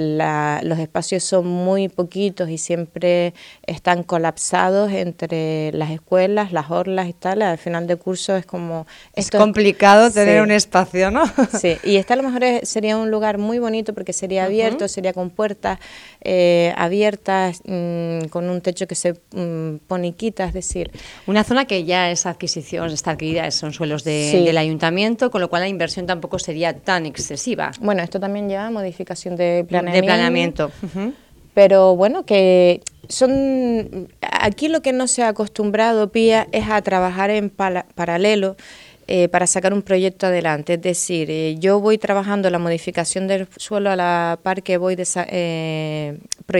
[0.63, 3.33] los espacios son muy poquitos y siempre
[3.65, 7.41] están colapsados entre las escuelas, las orlas y tal.
[7.41, 8.87] Al final de curso es como...
[9.15, 11.23] Es complicado tener un espacio, ¿no?
[11.59, 15.13] Sí, y este a lo mejor sería un lugar muy bonito porque sería abierto, sería
[15.13, 15.79] con puertas
[16.21, 20.91] eh, abiertas, mm, con un techo que se mm, pone y quita, es decir...
[21.27, 25.69] Una zona que ya es adquisición, adquirida, son suelos del ayuntamiento, con lo cual la
[25.69, 27.71] inversión tampoco sería tan excesiva.
[27.79, 30.71] Bueno, esto también lleva modificación de planeamiento.
[31.53, 37.29] Pero bueno, que son aquí lo que no se ha acostumbrado, Pía, es a trabajar
[37.29, 38.55] en paralelo
[39.05, 40.75] eh, para sacar un proyecto adelante.
[40.75, 44.95] Es decir, eh, yo voy trabajando la modificación del suelo a la par que voy
[44.97, 46.19] eh,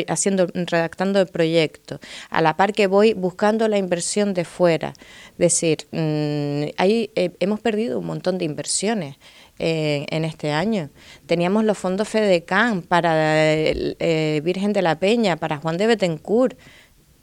[0.10, 4.94] haciendo, redactando el proyecto, a la par que voy buscando la inversión de fuera.
[5.32, 9.16] Es decir, mm, ahí hemos perdido un montón de inversiones.
[9.60, 10.90] en este año.
[11.28, 13.54] Teníamos los fondos FEDECAN para
[14.42, 16.58] Virgen de la Peña, para Juan de Betancourt.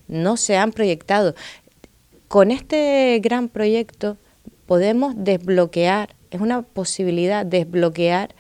[0.07, 1.35] No se han proyectado.
[2.29, 4.17] Con este gran proyecto
[4.71, 8.37] podemos desbloquear, es una posibilidad desbloquear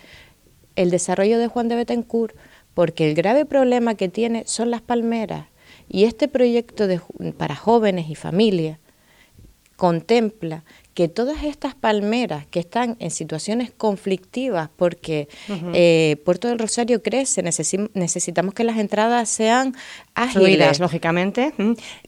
[0.76, 2.36] el desarrollo de Juan de Betancourt,
[2.72, 5.46] porque el grave problema que tiene son las palmeras.
[5.88, 7.00] Y este proyecto de,
[7.36, 8.78] para jóvenes y familias
[9.74, 10.62] contempla
[10.94, 15.28] que todas estas palmeras que están en situaciones conflictivas, porque
[15.74, 19.74] eh, Puerto del Rosario crece, necesitamos que las entradas sean
[20.14, 20.78] ágiles.
[20.78, 21.52] lógicamente.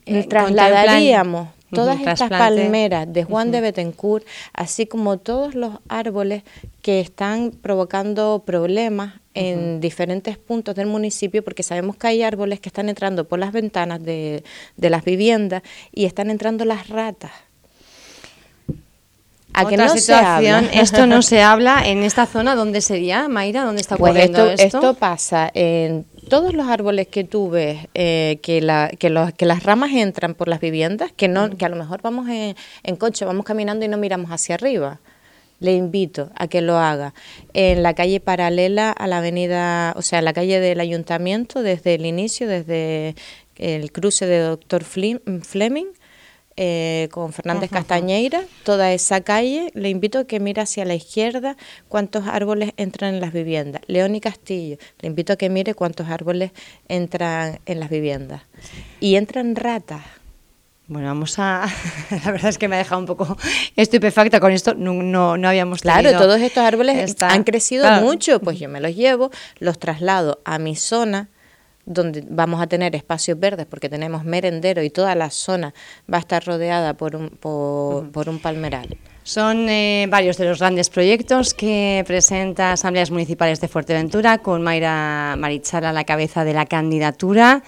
[0.07, 6.43] Eh, trasladaríamos todas estas palmeras de Juan de Betancourt, así como todos los árboles
[6.83, 12.69] que están provocando problemas en diferentes puntos del municipio, porque sabemos que hay árboles que
[12.69, 14.45] están entrando por las ventanas de,
[14.77, 17.33] las viviendas y están entrando las ratas.
[19.55, 23.65] ¿A que no situación, esto no se habla en esta zona, ¿dónde sería, Mayra?
[23.65, 24.95] ¿Dónde está pues ocurriendo esto, esto?
[24.95, 29.65] pasa en todos los árboles que tú ves, eh, que, la, que, los, que las
[29.65, 33.27] ramas entran por las viviendas, que, no, que a lo mejor vamos en, en coche,
[33.27, 34.99] vamos caminando y no miramos hacia arriba.
[35.61, 37.13] Le invito a que lo haga
[37.53, 41.97] en la calle paralela a la avenida, o sea, en la calle del ayuntamiento, desde
[41.97, 43.15] el inicio, desde
[43.57, 45.89] el cruce de Doctor Fleming,
[46.65, 51.57] eh, con Fernández Castañeira, toda esa calle, le invito a que mire hacia la izquierda
[51.89, 53.83] cuántos árboles entran en las viviendas.
[53.89, 56.53] León y Castillo, le invito a que mire cuántos árboles
[56.87, 58.43] entran en las viviendas.
[59.01, 60.03] Y entran ratas.
[60.87, 61.67] Bueno, vamos a.
[62.25, 63.37] La verdad es que me ha dejado un poco
[63.75, 64.75] estupefacta con esto.
[64.75, 68.39] No, no, habíamos Claro, todos estos árboles han crecido mucho.
[68.39, 71.29] Pues yo me los llevo, los traslado a mi zona
[71.85, 75.75] donde vamos a tener espacios verdes porque tenemos merendero y toda la zona
[76.13, 78.97] va a estar rodeada por un, por, un palmeral.
[79.25, 85.37] Son eh, varios de los grandes proyectos que presenta Asambleas Municipales de Fuerteventura con Mayra
[85.39, 87.63] Marichal a la cabeza de la candidatura.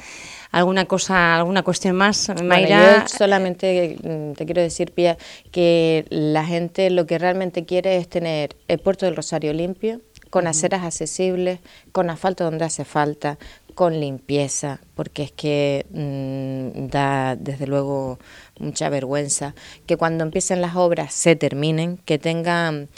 [0.50, 3.00] ¿Alguna cosa, alguna cuestión más, Mayra?
[3.00, 5.18] yo solamente mm, te quiero decir, Pia,
[5.50, 10.00] que la gente lo que realmente quiere es tener el puerto del Rosario limpio,
[10.34, 11.60] con aceras accesibles,
[11.92, 13.38] con asfalto donde hace falta,
[13.76, 18.18] con limpieza, porque es que mm, da desde luego
[18.58, 19.54] mucha vergüenza
[19.86, 22.88] que cuando empiecen las obras se terminen, que tengan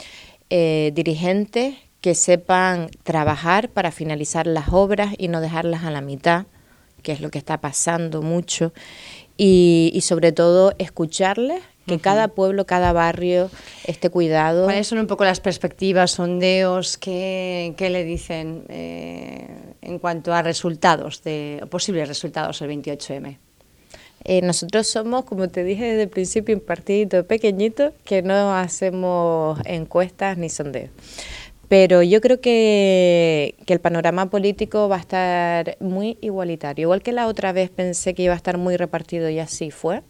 [0.49, 6.47] eh, dirigentes que sepan trabajar para finalizar las obras y no dejarlas a la mitad,
[7.03, 8.73] que es lo que está pasando mucho,
[9.37, 13.49] y, y sobre todo escucharles que cada pueblo, cada barrio
[13.85, 14.65] esté cuidado.
[14.65, 19.47] ¿Cuáles son un poco las perspectivas, sondeos, qué, le dicen eh,
[19.81, 23.37] en cuanto a resultados, de posibles resultados el 28M?
[24.25, 29.59] Eh, nosotros somos, como te dije desde el principio, un partidito pequeñito que no hacemos
[29.63, 30.89] encuestas ni sondeos.
[31.69, 36.83] Pero yo creo que, que, el panorama político va a estar muy igualitario.
[36.83, 40.01] Igual que la otra vez pensé que iba a estar muy repartido y así fue.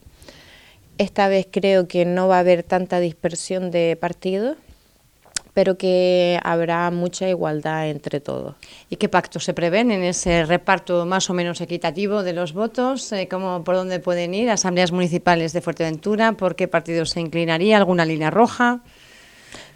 [0.98, 4.56] Esta vez creo que no va a haber tanta dispersión de partidos,
[5.54, 8.56] pero que habrá mucha igualdad entre todos.
[8.90, 13.12] ¿Y qué pactos se prevén en ese reparto más o menos equitativo de los votos?
[13.12, 14.50] Eh, ¿cómo, ¿Por dónde pueden ir?
[14.50, 16.32] ¿Asambleas municipales de Fuerteventura?
[16.32, 17.76] ¿Por qué partido se inclinaría?
[17.76, 18.80] ¿Alguna línea roja?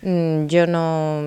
[0.02, 1.22] Mm, yo no.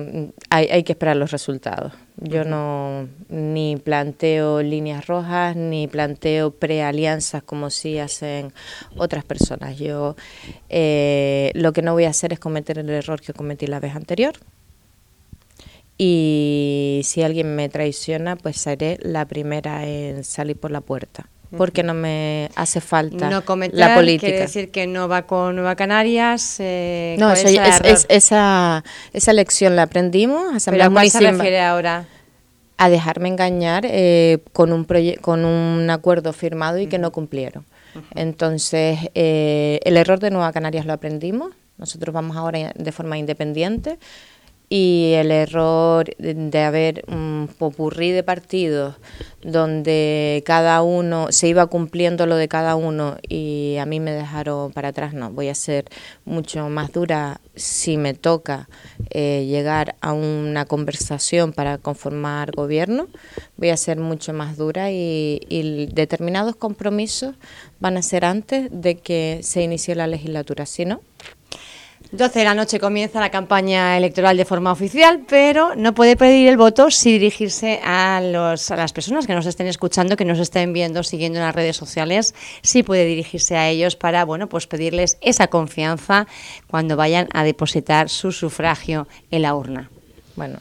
[0.50, 1.92] Hay, hay que esperar los resultados.
[2.18, 8.52] Yo no ni planteo líneas rojas ni planteo prealianzas como sí hacen
[8.96, 9.78] otras personas.
[9.78, 10.16] Yo
[10.68, 13.96] eh, lo que no voy a hacer es cometer el error que cometí la vez
[13.96, 14.34] anterior.
[15.98, 21.82] Y si alguien me traiciona, pues seré la primera en salir por la puerta porque
[21.82, 24.26] no me hace falta no la política.
[24.26, 26.56] Quiere decir que no va con Nueva Canarias.
[26.58, 30.64] Eh, no, esa, esa lección la aprendimos.
[30.64, 32.06] ¿Pero a cuál se refiere ahora?
[32.78, 34.86] A dejarme engañar eh, con, un
[35.20, 37.64] con un acuerdo firmado y que no cumplieron.
[38.14, 41.52] Entonces, eh, el error de Nueva Canarias lo aprendimos.
[41.78, 43.98] Nosotros vamos ahora de forma independiente
[44.68, 48.96] y el error de haber un popurrí de partidos
[49.42, 54.72] donde cada uno se iba cumpliendo lo de cada uno y a mí me dejaron
[54.72, 55.84] para atrás, no, voy a ser
[56.24, 58.68] mucho más dura si me toca
[59.10, 63.06] eh, llegar a una conversación para conformar gobierno,
[63.56, 67.36] voy a ser mucho más dura y, y determinados compromisos
[67.78, 71.02] van a ser antes de que se inicie la legislatura, si no,
[72.12, 76.48] 12 de la noche comienza la campaña electoral de forma oficial, pero no puede pedir
[76.48, 80.38] el voto si dirigirse a, los, a las personas que nos estén escuchando, que nos
[80.38, 84.68] estén viendo, siguiendo en las redes sociales, sí puede dirigirse a ellos para, bueno, pues
[84.68, 86.28] pedirles esa confianza
[86.68, 89.90] cuando vayan a depositar su sufragio en la urna.
[90.36, 90.60] Bueno,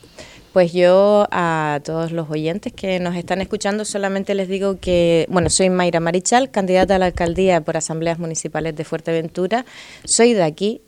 [0.55, 5.49] pues yo a todos los oyentes que nos están escuchando solamente les digo que, bueno,
[5.49, 9.65] soy Mayra Marichal, candidata a la alcaldía por asambleas municipales de Fuerteventura.
[10.05, 10.81] Soy de aquí,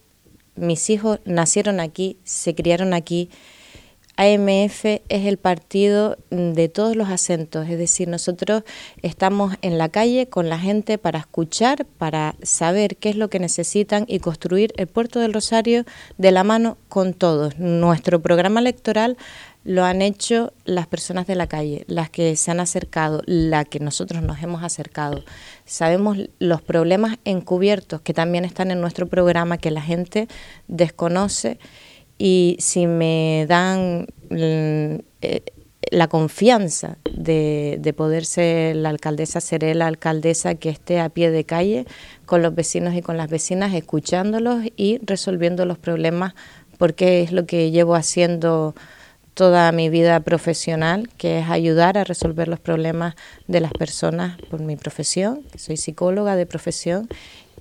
[0.57, 3.29] mis hijos nacieron aquí, se criaron aquí.
[4.17, 8.63] AMF es el partido de todos los acentos, es decir, nosotros
[9.03, 13.39] estamos en la calle con la gente para escuchar, para saber qué es lo que
[13.39, 15.85] necesitan y construir el puerto del Rosario
[16.17, 17.59] de la mano con todos.
[17.59, 19.17] Nuestro programa electoral
[19.67, 23.81] lo han hecho las personas de la calle, las que se han acercado, la que
[23.81, 25.25] nosotros nos hemos acercado.
[25.65, 30.29] Sabemos los problemas encubiertos que también están en nuestro programa que la gente
[30.69, 31.59] desconoce
[32.17, 35.41] y si me dan mm, eh,
[35.91, 41.29] la confianza de, de, poder ser la alcaldesa, seré la alcaldesa que esté a pie
[41.29, 41.85] de calle
[42.25, 46.35] con los vecinos y con las vecinas, escuchándolos y resolviendo los problemas,
[46.77, 48.73] porque es lo que llevo haciendo
[49.37, 53.13] toda mi vida profesional, que es ayudar a resolver los problemas
[53.47, 57.07] de las personas por mi profesión, soy psicóloga de profesión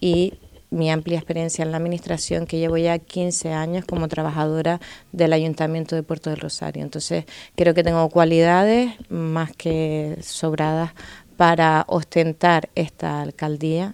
[0.01, 0.33] y
[0.71, 4.81] mi amplia experiencia en la administración, que llevo ya 15 años como trabajadora
[5.13, 6.83] del Ayuntamiento de Puerto del Rosario.
[6.83, 10.93] Entonces, creo que tengo cualidades más que sobradas
[11.37, 13.93] para ostentar esta alcaldía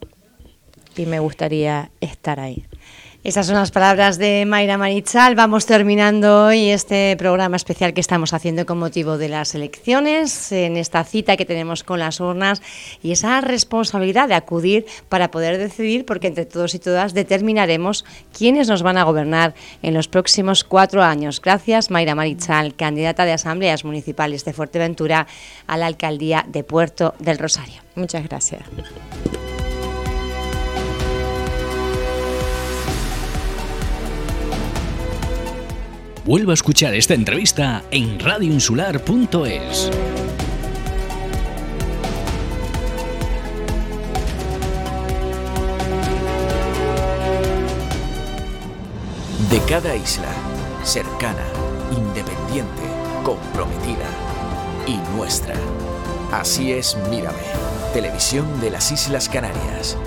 [0.97, 2.64] y me gustaría estar ahí.
[3.25, 5.37] Esas son las palabras de Mayra Marichal.
[5.37, 10.77] Vamos terminando hoy este programa especial que estamos haciendo con motivo de las elecciones, en
[10.77, 12.61] esta cita que tenemos con las urnas
[13.01, 18.05] y esa responsabilidad de acudir para poder decidir, porque entre todos y todas determinaremos
[18.37, 21.41] quiénes nos van a gobernar en los próximos cuatro años.
[21.41, 25.29] Gracias, Mayra Marichal, candidata de asambleas municipales de Fuerteventura
[25.69, 27.83] a la alcaldía de Puerto del Rosario.
[27.95, 28.63] Muchas gracias.
[36.25, 39.91] Vuelva a escuchar esta entrevista en radioinsular.es.
[49.51, 50.33] De cada isla,
[50.85, 51.45] cercana,
[51.91, 52.83] independiente,
[53.25, 54.07] comprometida
[54.87, 55.57] y nuestra.
[56.31, 57.37] Así es Mírame,
[57.93, 59.99] televisión de las Islas Canarias.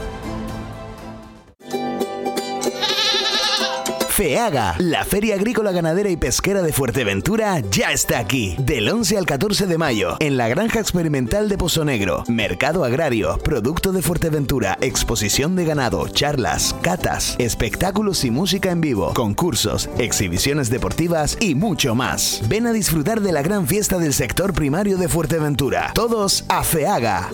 [4.16, 8.56] FEAGA, la Feria Agrícola Ganadera y Pesquera de Fuerteventura, ya está aquí.
[8.58, 12.24] Del 11 al 14 de mayo, en la Granja Experimental de Pozo Negro.
[12.30, 19.14] Mercado agrario, producto de Fuerteventura, exposición de ganado, charlas, catas, espectáculos y música en vivo,
[19.14, 22.42] concursos, exhibiciones deportivas y mucho más.
[22.48, 25.92] Ven a disfrutar de la gran fiesta del sector primario de Fuerteventura.
[25.94, 27.32] Todos a FEAGA.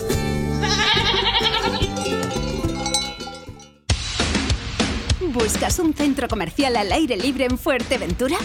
[5.32, 8.36] ¿Buscas un centro comercial al aire libre en Fuerteventura?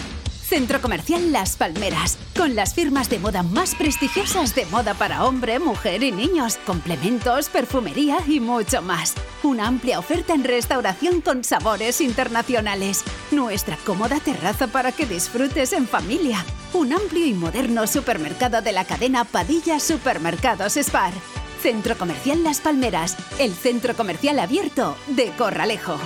[0.42, 5.58] Centro Comercial Las Palmeras, con las firmas de moda más prestigiosas de moda para hombre,
[5.58, 9.12] mujer y niños, complementos, perfumería y mucho más.
[9.42, 13.04] Una amplia oferta en restauración con sabores internacionales.
[13.32, 16.42] Nuestra cómoda terraza para que disfrutes en familia.
[16.72, 21.12] Un amplio y moderno supermercado de la cadena Padilla Supermercados Spar.
[21.60, 25.98] Centro Comercial Las Palmeras, el centro comercial abierto de Corralejo.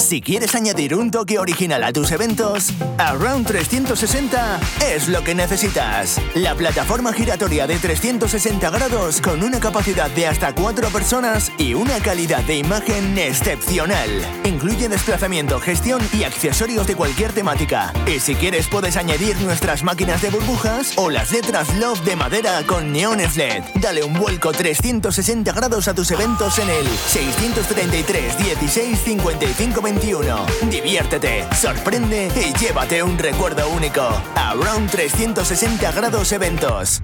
[0.00, 4.58] Si quieres añadir un toque original a tus eventos, Around 360
[4.92, 6.18] es lo que necesitas.
[6.34, 12.00] La plataforma giratoria de 360 grados con una capacidad de hasta 4 personas y una
[12.00, 14.08] calidad de imagen excepcional.
[14.44, 17.92] Incluye desplazamiento, gestión y accesorios de cualquier temática.
[18.06, 22.62] Y si quieres puedes añadir nuestras máquinas de burbujas o las letras Love de madera
[22.66, 23.62] con neones LED.
[23.76, 30.46] Dale un vuelco 360 grados a tus eventos en el 633 16 55 21.
[30.70, 34.02] Diviértete, sorprende y llévate un recuerdo único.
[34.36, 37.02] Around 360 grados eventos.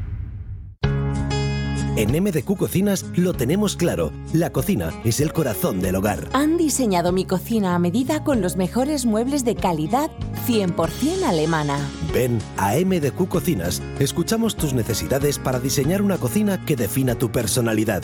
[1.96, 6.29] En MDQ Cocinas lo tenemos claro, la cocina es el corazón del hogar.
[6.35, 10.11] Han diseñado mi cocina a medida con los mejores muebles de calidad
[10.46, 11.79] 100% alemana.
[12.12, 18.03] Ven a MDQ Cocinas, escuchamos tus necesidades para diseñar una cocina que defina tu personalidad.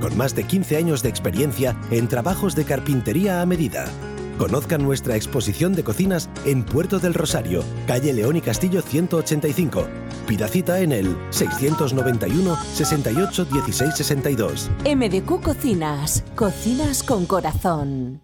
[0.00, 3.86] Con más de 15 años de experiencia en trabajos de carpintería a medida.
[4.42, 9.86] Conozcan nuestra exposición de cocinas en Puerto del Rosario, calle León y Castillo 185.
[10.26, 14.70] Pida cita en el 691 68 16 62.
[14.84, 18.20] MDQ Cocinas, cocinas con corazón.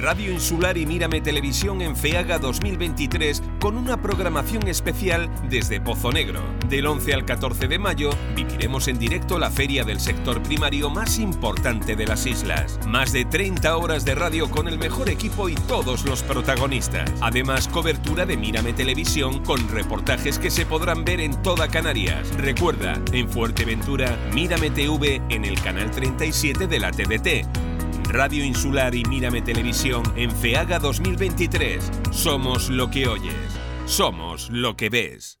[0.00, 6.40] Radio Insular y Mírame Televisión en FEAGA 2023 con una programación especial desde Pozo Negro.
[6.70, 11.18] Del 11 al 14 de mayo viviremos en directo la feria del sector primario más
[11.18, 12.80] importante de las islas.
[12.86, 17.12] Más de 30 horas de radio con el mejor equipo y todos los protagonistas.
[17.20, 22.34] Además, cobertura de Mírame Televisión con reportajes que se podrán ver en toda Canarias.
[22.38, 27.69] Recuerda, en Fuerteventura, Mírame TV en el canal 37 de la TDT
[28.04, 31.90] Radio Insular y Mírame Televisión en FEAGA 2023.
[32.10, 33.34] Somos lo que oyes.
[33.86, 35.40] Somos lo que ves.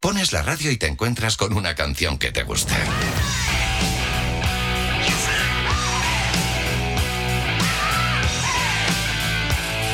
[0.00, 2.74] Pones la radio y te encuentras con una canción que te gusta.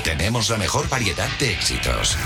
[0.04, 2.16] Tenemos la mejor variedad de éxitos.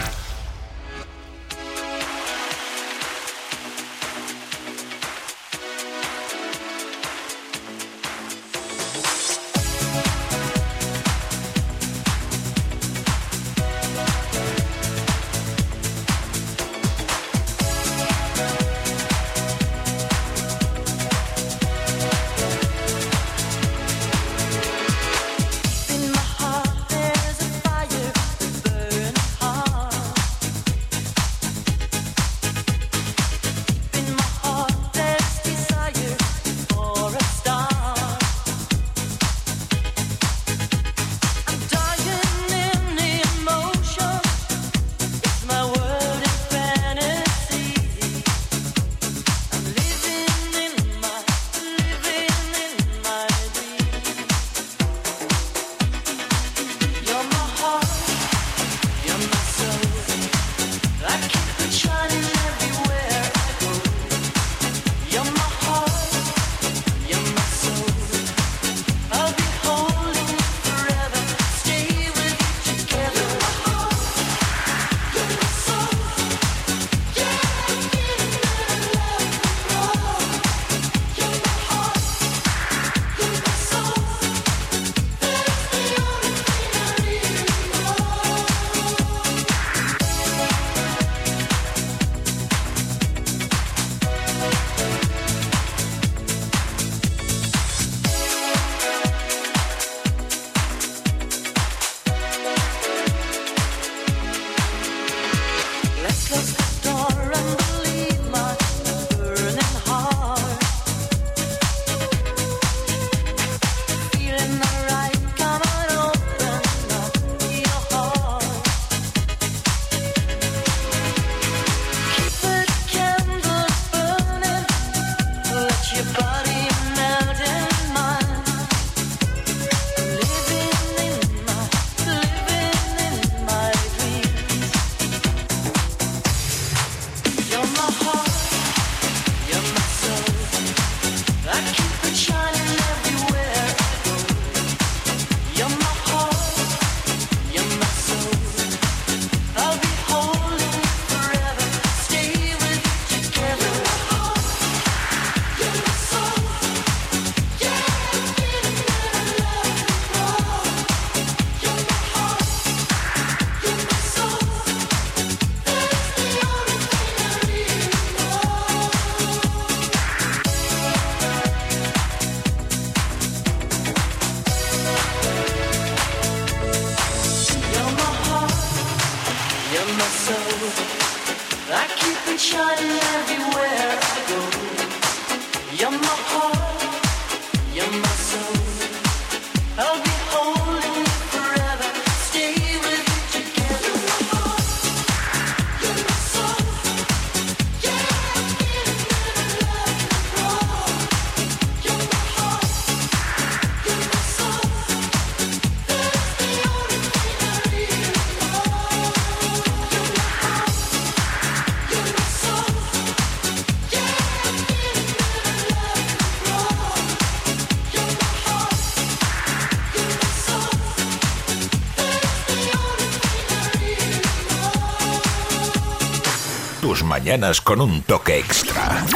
[227.31, 229.07] Mañanas con un toque extra.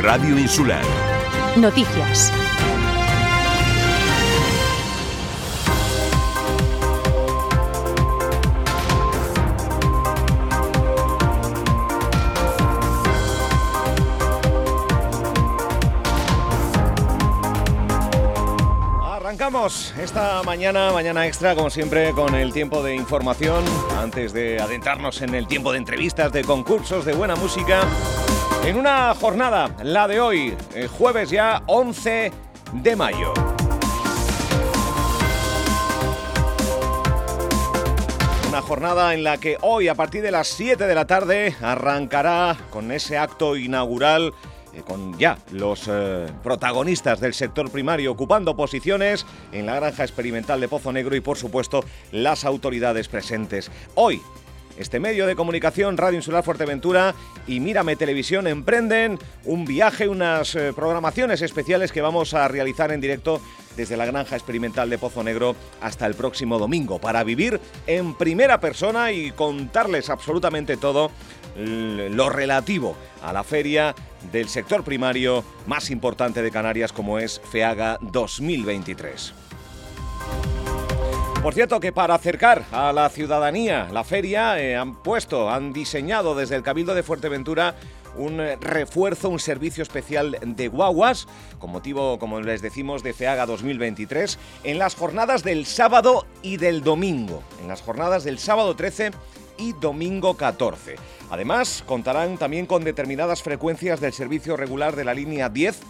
[0.00, 0.84] Radio Insular.
[1.56, 2.32] Noticias.
[19.60, 23.62] Esta mañana, mañana extra, como siempre, con el tiempo de información.
[23.98, 27.82] Antes de adentrarnos en el tiempo de entrevistas, de concursos, de buena música.
[28.64, 32.32] En una jornada, la de hoy, eh, jueves ya 11
[32.72, 33.34] de mayo.
[38.48, 42.56] Una jornada en la que hoy, a partir de las 7 de la tarde, arrancará
[42.70, 44.32] con ese acto inaugural
[44.72, 50.60] eh, con ya los eh, protagonistas del sector primario ocupando posiciones en la granja experimental
[50.60, 53.70] de Pozo Negro y por supuesto las autoridades presentes.
[53.94, 54.20] Hoy
[54.80, 57.14] este medio de comunicación, Radio Insular Fuerteventura
[57.46, 63.02] y Mírame Televisión emprenden un viaje, unas eh, programaciones especiales que vamos a realizar en
[63.02, 63.42] directo
[63.76, 68.58] desde la granja experimental de Pozo Negro hasta el próximo domingo para vivir en primera
[68.58, 71.10] persona y contarles absolutamente todo
[71.60, 73.94] lo relativo a la feria
[74.32, 79.34] del sector primario más importante de Canarias como es FEAGA 2023.
[81.42, 86.34] Por cierto que para acercar a la ciudadanía la feria eh, han puesto, han diseñado
[86.34, 87.76] desde el Cabildo de Fuerteventura
[88.16, 91.26] un refuerzo, un servicio especial de guaguas,
[91.58, 96.82] con motivo, como les decimos, de FEAGA 2023, en las jornadas del sábado y del
[96.82, 97.42] domingo.
[97.62, 99.12] En las jornadas del sábado 13
[99.60, 100.96] y domingo 14.
[101.30, 105.80] Además, contarán también con determinadas frecuencias del servicio regular de la línea 10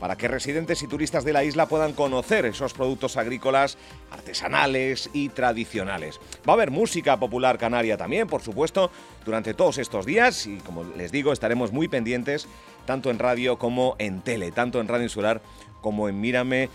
[0.00, 3.76] para que residentes y turistas de la isla puedan conocer esos productos agrícolas
[4.10, 6.18] artesanales y tradicionales.
[6.48, 8.90] Va a haber música popular canaria también, por supuesto,
[9.24, 12.48] durante todos estos días y como les digo, estaremos muy pendientes
[12.86, 15.42] tanto en radio como en tele, tanto en Radio Insular
[15.82, 16.68] como en Mírame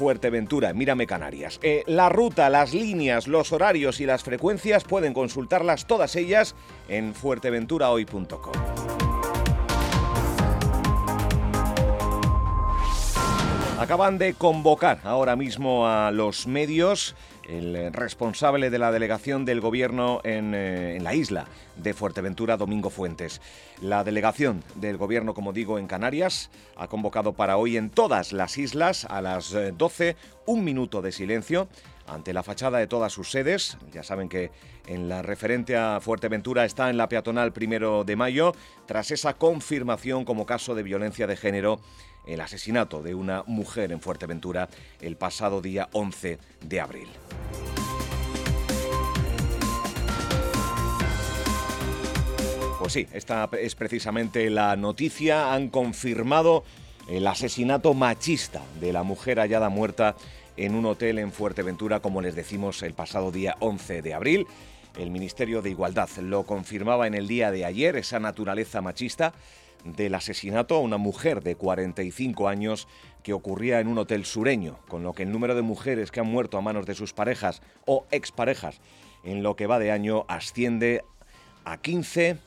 [0.00, 1.60] Fuerteventura, Mírame Canarias.
[1.62, 6.54] Eh, la ruta, las líneas, los horarios y las frecuencias pueden consultarlas todas ellas
[6.88, 8.54] en fuerteventurahoy.com.
[13.78, 17.14] Acaban de convocar ahora mismo a los medios
[17.50, 21.46] el responsable de la delegación del gobierno en, eh, en, la isla
[21.76, 23.40] de Fuerteventura, Domingo Fuentes.
[23.80, 28.56] La delegación del gobierno, como digo, en Canarias ha convocado para hoy en todas las
[28.56, 31.68] islas a las 12 eh, un minuto de silencio
[32.06, 33.76] ante la fachada de todas sus sedes.
[33.92, 34.50] Ya saben que
[34.86, 38.52] en la referente a Fuerteventura está en la peatonal primero de mayo,
[38.86, 41.80] tras esa confirmación como caso de violencia de género
[42.26, 44.68] el asesinato de una mujer en Fuerteventura
[45.00, 47.08] el pasado día 11 de abril.
[52.80, 55.52] Pues sí, esta es precisamente la noticia.
[55.52, 56.64] Han confirmado
[57.08, 60.16] el asesinato machista de la mujer hallada muerta
[60.56, 64.46] en un hotel en Fuerteventura, como les decimos, el pasado día 11 de abril.
[64.96, 69.34] El Ministerio de Igualdad lo confirmaba en el día de ayer, esa naturaleza machista
[69.84, 72.88] del asesinato a una mujer de 45 años
[73.22, 76.26] que ocurría en un hotel sureño, con lo que el número de mujeres que han
[76.26, 78.80] muerto a manos de sus parejas o exparejas
[79.24, 81.04] en lo que va de año asciende
[81.64, 82.38] a 15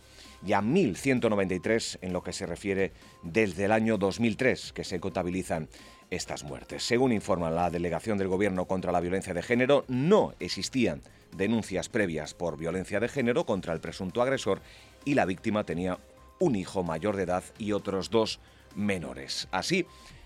[0.45, 5.69] y a 1.193 en lo que se refiere desde el año 2003 que se contabilizan
[6.09, 6.83] estas muertes.
[6.83, 11.01] Según informa la Delegación del Gobierno contra la Violencia de Género, no existían
[11.35, 14.61] denuncias previas por violencia de género contra el presunto agresor
[15.05, 15.97] y la víctima tenía
[16.39, 18.39] un hijo mayor de edad y otros dos
[18.75, 19.47] menores.
[19.51, 19.85] Así,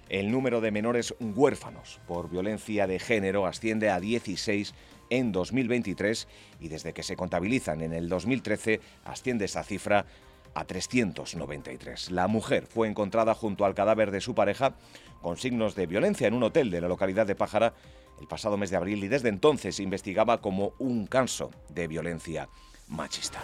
[0.09, 4.73] el número de menores huérfanos por violencia de género asciende a 16
[5.09, 6.27] en 2023
[6.59, 10.05] y desde que se contabilizan en el 2013 asciende esa cifra
[10.53, 12.11] a 393.
[12.11, 14.75] La mujer fue encontrada junto al cadáver de su pareja
[15.21, 17.73] con signos de violencia en un hotel de la localidad de Pájara
[18.19, 22.49] el pasado mes de abril y desde entonces investigaba como un caso de violencia
[22.87, 23.41] machista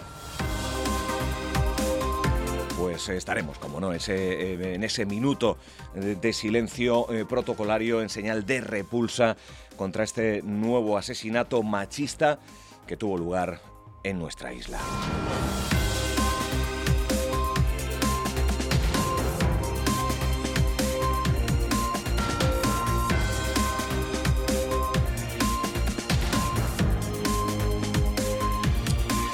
[2.84, 5.57] pues estaremos, como no, ese, eh, en ese minuto
[5.95, 9.38] de silencio eh, protocolario en señal de repulsa
[9.77, 12.39] contra este nuevo asesinato machista
[12.86, 13.61] que tuvo lugar
[14.03, 14.79] en nuestra isla.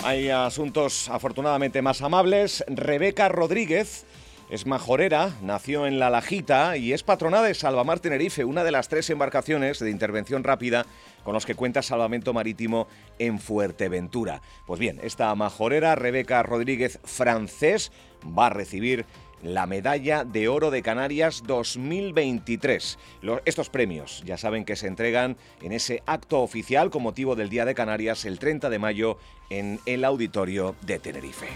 [0.10, 2.64] Hay asuntos afortunadamente más amables.
[2.68, 4.08] Rebeca Rodríguez
[4.50, 8.90] Es majorera, nació en La Lajita y es patrona de Salvamar Tenerife, una de las
[8.90, 10.88] tres embarcaciones de intervención rápida
[11.24, 12.88] con los que cuenta Salvamento Marítimo
[13.20, 14.42] en Fuerteventura.
[14.66, 17.92] Pues bien, esta majorera, Rebeca Rodríguez Francés,
[18.26, 19.06] va a recibir
[19.44, 22.98] la Medalla de Oro de Canarias 2023.
[23.46, 27.66] estos premios ya saben que se entregan en ese acto oficial con motivo del Día
[27.66, 29.18] de Canarias el 30 de mayo
[29.50, 31.48] en el Auditorio de Tenerife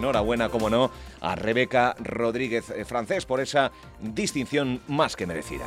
[0.00, 0.90] enhorabuena, como no,
[1.20, 3.70] a Rebeca Rodríguez eh, Francés por esa
[4.00, 5.66] distinción más que merecida.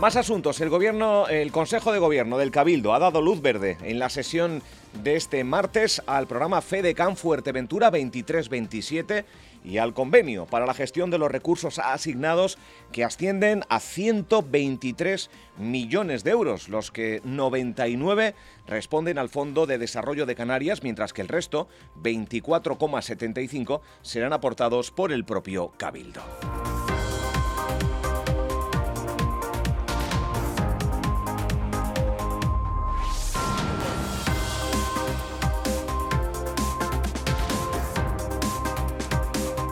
[0.00, 0.60] Más asuntos.
[0.60, 4.62] El gobierno, el Consejo de Gobierno del Cabildo ha dado luz verde en la sesión
[5.02, 9.24] de este martes al programa FEDECAN Fuerteventura 23-27
[9.68, 12.58] y al convenio para la gestión de los recursos asignados
[12.90, 18.34] que ascienden a 123 millones de euros, los que 99
[18.66, 21.68] responden al Fondo de Desarrollo de Canarias, mientras que el resto,
[22.02, 26.22] 24,75, serán aportados por el propio Cabildo.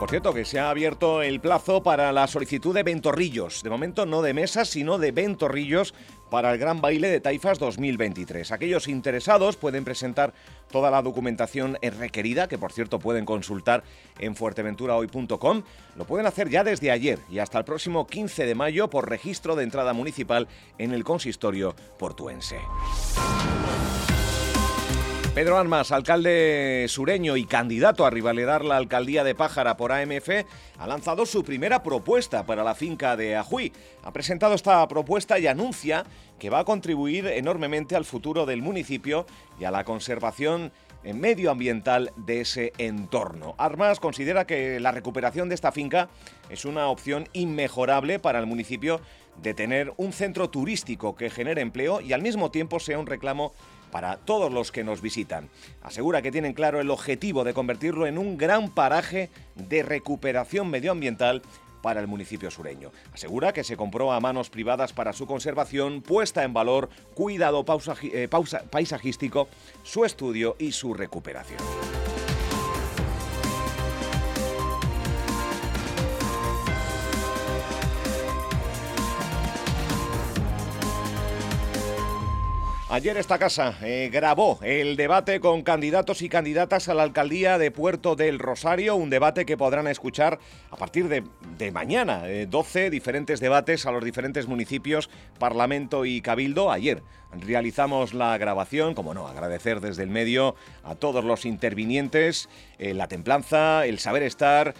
[0.07, 3.64] Por cierto, que se ha abierto el plazo para la solicitud de ventorrillos.
[3.64, 5.94] De momento no de mesas, sino de ventorrillos
[6.30, 8.52] para el Gran Baile de Taifas 2023.
[8.52, 10.32] Aquellos interesados pueden presentar
[10.70, 13.82] toda la documentación requerida, que por cierto pueden consultar
[14.20, 15.62] en fuerteventurahoy.com.
[15.96, 19.57] Lo pueden hacer ya desde ayer y hasta el próximo 15 de mayo por registro
[19.57, 20.46] de entrada municipal
[20.78, 22.61] en el consistorio portuense.
[25.37, 30.30] Pedro Armas, alcalde sureño y candidato a rivalidar la alcaldía de Pájara por AMF,
[30.78, 33.70] ha lanzado su primera propuesta para la finca de Ajuy.
[34.03, 36.07] Ha presentado esta propuesta y anuncia
[36.39, 39.26] que va a contribuir enormemente al futuro del municipio
[39.61, 40.72] y a la conservación
[41.05, 43.55] medioambiental de ese entorno.
[43.59, 46.09] Armas considera que la recuperación de esta finca
[46.49, 49.03] es una opción inmejorable para el municipio
[49.43, 53.53] de tener un centro turístico que genere empleo y al mismo tiempo sea un reclamo
[53.91, 55.49] para todos los que nos visitan.
[55.82, 61.43] Asegura que tienen claro el objetivo de convertirlo en un gran paraje de recuperación medioambiental
[61.82, 62.91] para el municipio sureño.
[63.12, 67.64] Asegura que se compró a manos privadas para su conservación, puesta en valor, cuidado
[68.03, 68.28] eh,
[68.70, 69.49] paisajístico,
[69.84, 71.61] su estudio y su recuperación.
[82.97, 87.70] Ayer esta casa eh, grabó el debate con candidatos y candidatas a la alcaldía de
[87.70, 90.38] Puerto del Rosario, un debate que podrán escuchar
[90.70, 96.72] a partir de, mañana, 12 eh, diferentes debates a los diferentes municipios, Parlamento y Cabildo.
[96.72, 97.03] Ayer
[97.33, 100.55] realizamos la grabación, como no, agradecer desde el medio
[100.85, 102.49] a todos los intervinientes,
[102.79, 104.74] eh, la templanza, el saber estar,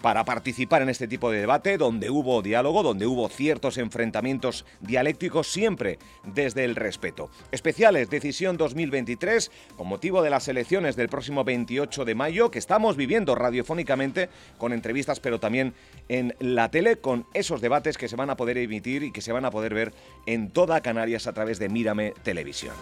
[0.00, 5.46] para participar en este tipo de debate, donde hubo diálogo, donde hubo ciertos enfrentamientos dialécticos,
[5.46, 7.30] siempre desde el respeto.
[7.50, 12.96] Especiales Decisión 2023 con motivo de las elecciones del próximo 28 de mayo que estamos
[12.96, 14.28] viviendo radiofónicamente
[14.58, 15.74] con entrevistas pero también
[16.08, 19.32] en la tele con esos debates que se van a poder emitir y que se
[19.32, 19.94] van a poder ver
[20.26, 22.74] en toda Canarias a través de Mírame Televisión.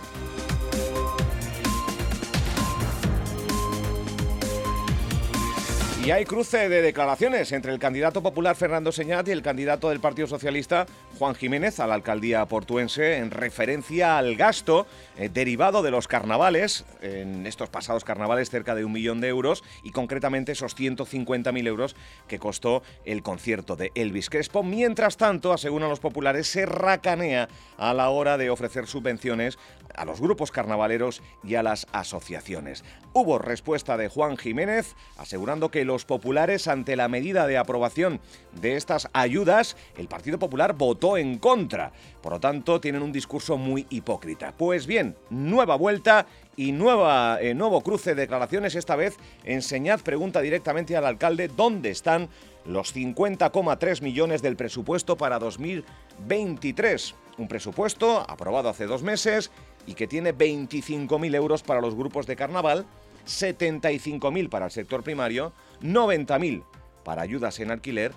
[6.03, 10.01] Y hay cruce de declaraciones entre el candidato popular Fernando Señat y el candidato del
[10.01, 10.87] Partido Socialista
[11.19, 14.87] Juan Jiménez a la alcaldía portuense en referencia al gasto
[15.19, 19.63] eh, derivado de los carnavales, en estos pasados carnavales cerca de un millón de euros
[19.83, 21.95] y concretamente esos 150.000 euros
[22.27, 24.63] que costó el concierto de Elvis Crespo.
[24.63, 29.59] Mientras tanto, aseguran los populares, se racanea a la hora de ofrecer subvenciones
[29.95, 32.85] a los grupos carnavaleros y a las asociaciones.
[33.13, 38.21] Hubo respuesta de Juan Jiménez asegurando que los populares ante la medida de aprobación
[38.61, 41.91] de estas ayudas, el Partido Popular votó en contra.
[42.23, 44.55] Por lo tanto, tienen un discurso muy hipócrita.
[44.57, 46.27] Pues bien, nueva vuelta
[46.57, 48.77] y nueva, eh, nuevo cruce de declaraciones.
[48.77, 52.29] Esta vez, Enseñad pregunta directamente al alcalde dónde están
[52.65, 57.17] los 50,3 millones del presupuesto para 2023.
[57.39, 59.51] Un presupuesto aprobado hace dos meses
[59.87, 62.87] y que tiene 25.000 euros para los grupos de carnaval,
[63.31, 65.53] 75.000 para el sector primario,
[65.83, 66.65] 90.000
[67.05, 68.13] para ayudas en alquiler,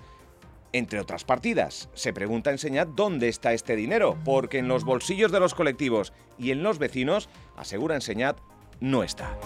[0.72, 1.88] entre otras partidas.
[1.94, 6.50] Se pregunta Enseñad dónde está este dinero, porque en los bolsillos de los colectivos y
[6.50, 8.36] en los vecinos, asegura Enseñad,
[8.80, 9.38] no está.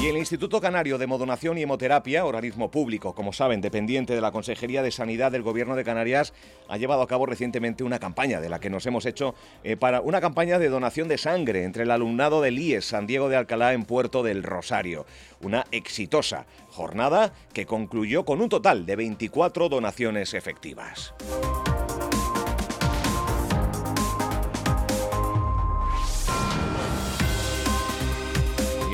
[0.00, 4.32] Y el Instituto Canario de Modonación y Hemoterapia, organismo público, como saben, dependiente de la
[4.32, 6.32] Consejería de Sanidad del Gobierno de Canarias,
[6.68, 10.00] ha llevado a cabo recientemente una campaña de la que nos hemos hecho eh, para
[10.00, 13.74] una campaña de donación de sangre entre el alumnado del IES San Diego de Alcalá
[13.74, 15.04] en Puerto del Rosario.
[15.42, 21.12] Una exitosa jornada que concluyó con un total de 24 donaciones efectivas.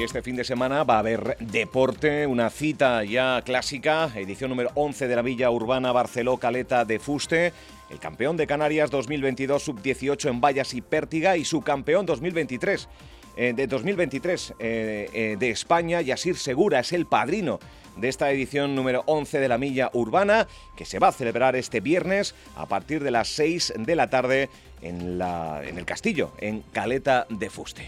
[0.07, 5.09] Este fin de semana va a haber deporte, una cita ya clásica, edición número 11
[5.09, 7.53] de la Villa Urbana Barceló Caleta de Fuste,
[7.91, 12.89] el campeón de Canarias 2022 sub-18 en Vallas y Pértiga y su campeón 2023
[13.37, 17.59] eh, de 2023 eh, eh, de España, Yasir Segura es el padrino
[17.97, 20.47] de esta edición número 11 de la Milla Urbana,
[20.77, 24.51] que se va a celebrar este viernes a partir de las 6 de la tarde
[24.83, 27.87] en el castillo, en Caleta de Fuste.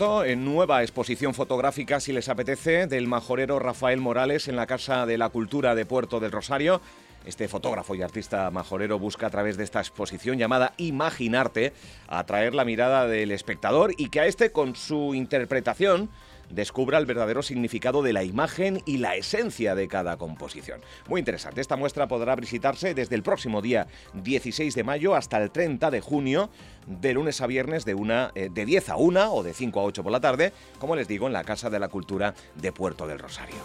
[0.00, 5.16] En nueva exposición fotográfica, si les apetece, del majorero Rafael Morales en la Casa de
[5.16, 6.80] la Cultura de Puerto del Rosario.
[7.24, 11.74] Este fotógrafo y artista majorero busca a través de esta exposición llamada Imaginarte
[12.08, 16.10] atraer la mirada del espectador y que a este con su interpretación
[16.50, 20.80] descubra el verdadero significado de la imagen y la esencia de cada composición.
[21.08, 25.50] Muy interesante, esta muestra podrá visitarse desde el próximo día 16 de mayo hasta el
[25.50, 26.50] 30 de junio,
[26.86, 29.84] de lunes a viernes de, una, eh, de 10 a 1 o de 5 a
[29.84, 33.06] 8 por la tarde, como les digo, en la Casa de la Cultura de Puerto
[33.06, 33.56] del Rosario.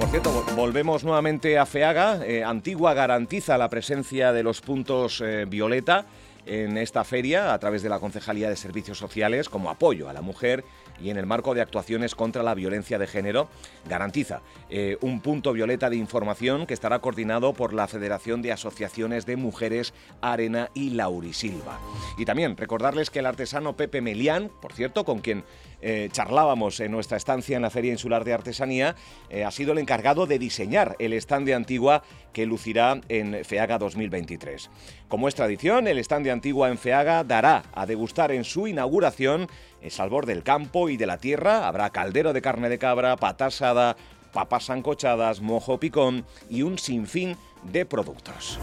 [0.00, 2.26] Por cierto, volvemos nuevamente a FEAGA.
[2.26, 6.06] Eh, Antigua garantiza la presencia de los puntos eh, violeta
[6.46, 10.22] en esta feria a través de la Concejalía de Servicios Sociales como apoyo a la
[10.22, 10.64] mujer
[11.00, 13.48] y en el marco de actuaciones contra la violencia de género,
[13.88, 19.26] garantiza eh, un punto violeta de información que estará coordinado por la Federación de Asociaciones
[19.26, 21.78] de Mujeres Arena y Laurisilva.
[22.18, 25.44] Y también recordarles que el artesano Pepe Melián, por cierto, con quien
[25.82, 28.94] eh, charlábamos en nuestra estancia en la Feria Insular de Artesanía,
[29.28, 32.02] eh, ha sido el encargado de diseñar el stand de Antigua
[32.32, 34.70] que lucirá en FEAGA 2023.
[35.08, 39.48] Como es tradición, el stand de Antigua en FEAGA dará a degustar en su inauguración
[39.82, 41.66] el sabor del campo y de la tierra.
[41.66, 43.96] Habrá caldero de carne de cabra, patasada,
[44.32, 48.58] papas sancochadas, mojo picón y un sinfín de productos.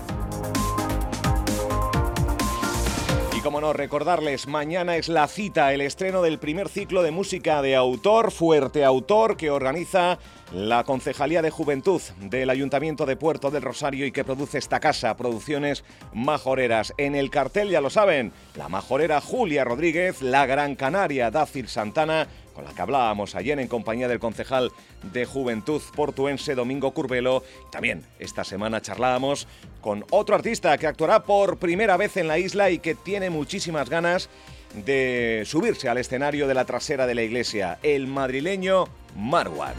[3.48, 7.78] Como no, recordarles, mañana es la cita, el estreno del primer ciclo de música de
[7.78, 10.20] autor, fuerte autor, que organiza
[10.52, 15.16] la Concejalía de Juventud del Ayuntamiento de Puerto del Rosario y que produce esta casa,
[15.16, 16.94] Producciones Majoreras.
[16.98, 22.28] En el cartel, ya lo saben, la majorera Julia Rodríguez, la Gran Canaria Dácil Santana,
[22.58, 24.72] con la que hablábamos ayer en compañía del concejal
[25.14, 27.44] de Juventud portuense Domingo Curvelo.
[27.72, 29.48] También esta semana charlábamos
[29.80, 33.92] con otro artista que actuará por primera vez en la isla y que tiene muchísimas
[33.92, 34.28] ganas
[34.74, 38.86] de subirse al escenario de la trasera de la iglesia, el madrileño
[39.16, 39.76] Marwan.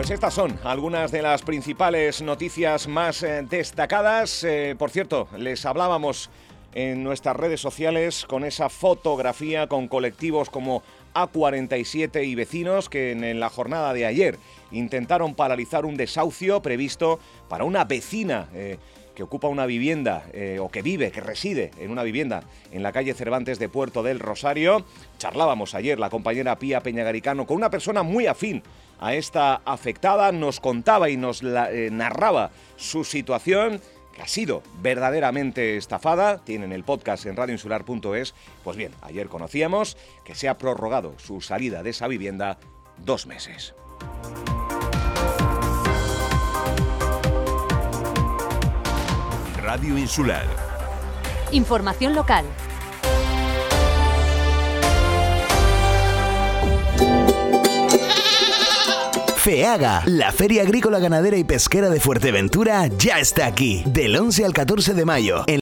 [0.00, 4.42] Pues estas son algunas de las principales noticias más eh, destacadas.
[4.44, 6.30] Eh, por cierto, les hablábamos
[6.72, 10.82] en nuestras redes sociales con esa fotografía con colectivos como
[11.12, 14.38] A47 y vecinos que en, la jornada de ayer
[14.70, 17.20] intentaron paralizar un desahucio previsto
[17.50, 18.48] para una vecina.
[18.54, 18.78] Eh,
[19.20, 20.24] que ocupa una vivienda
[20.60, 22.42] o que vive, que reside en una vivienda
[22.72, 24.86] en la calle Cervantes de Puerto del Rosario.
[25.18, 28.62] Charlábamos ayer la compañera Pía Peñagaricano con una persona muy afín
[28.98, 33.82] a esta afectada, nos contaba y nos eh, narraba su situación
[34.14, 40.34] que ha sido verdaderamente estafada, tienen el podcast en radioinsular.es, pues bien, ayer conocíamos que
[40.34, 42.58] se ha prorrogado su salida de esa vivienda
[42.96, 43.74] dos meses.
[49.72, 50.46] Radio Insular.
[51.52, 52.44] Información local.
[59.36, 64.52] FEAGA, la Feria Agrícola Ganadera y Pesquera de Fuerteventura, ya está aquí, del 11 al
[64.52, 65.44] 14 de mayo.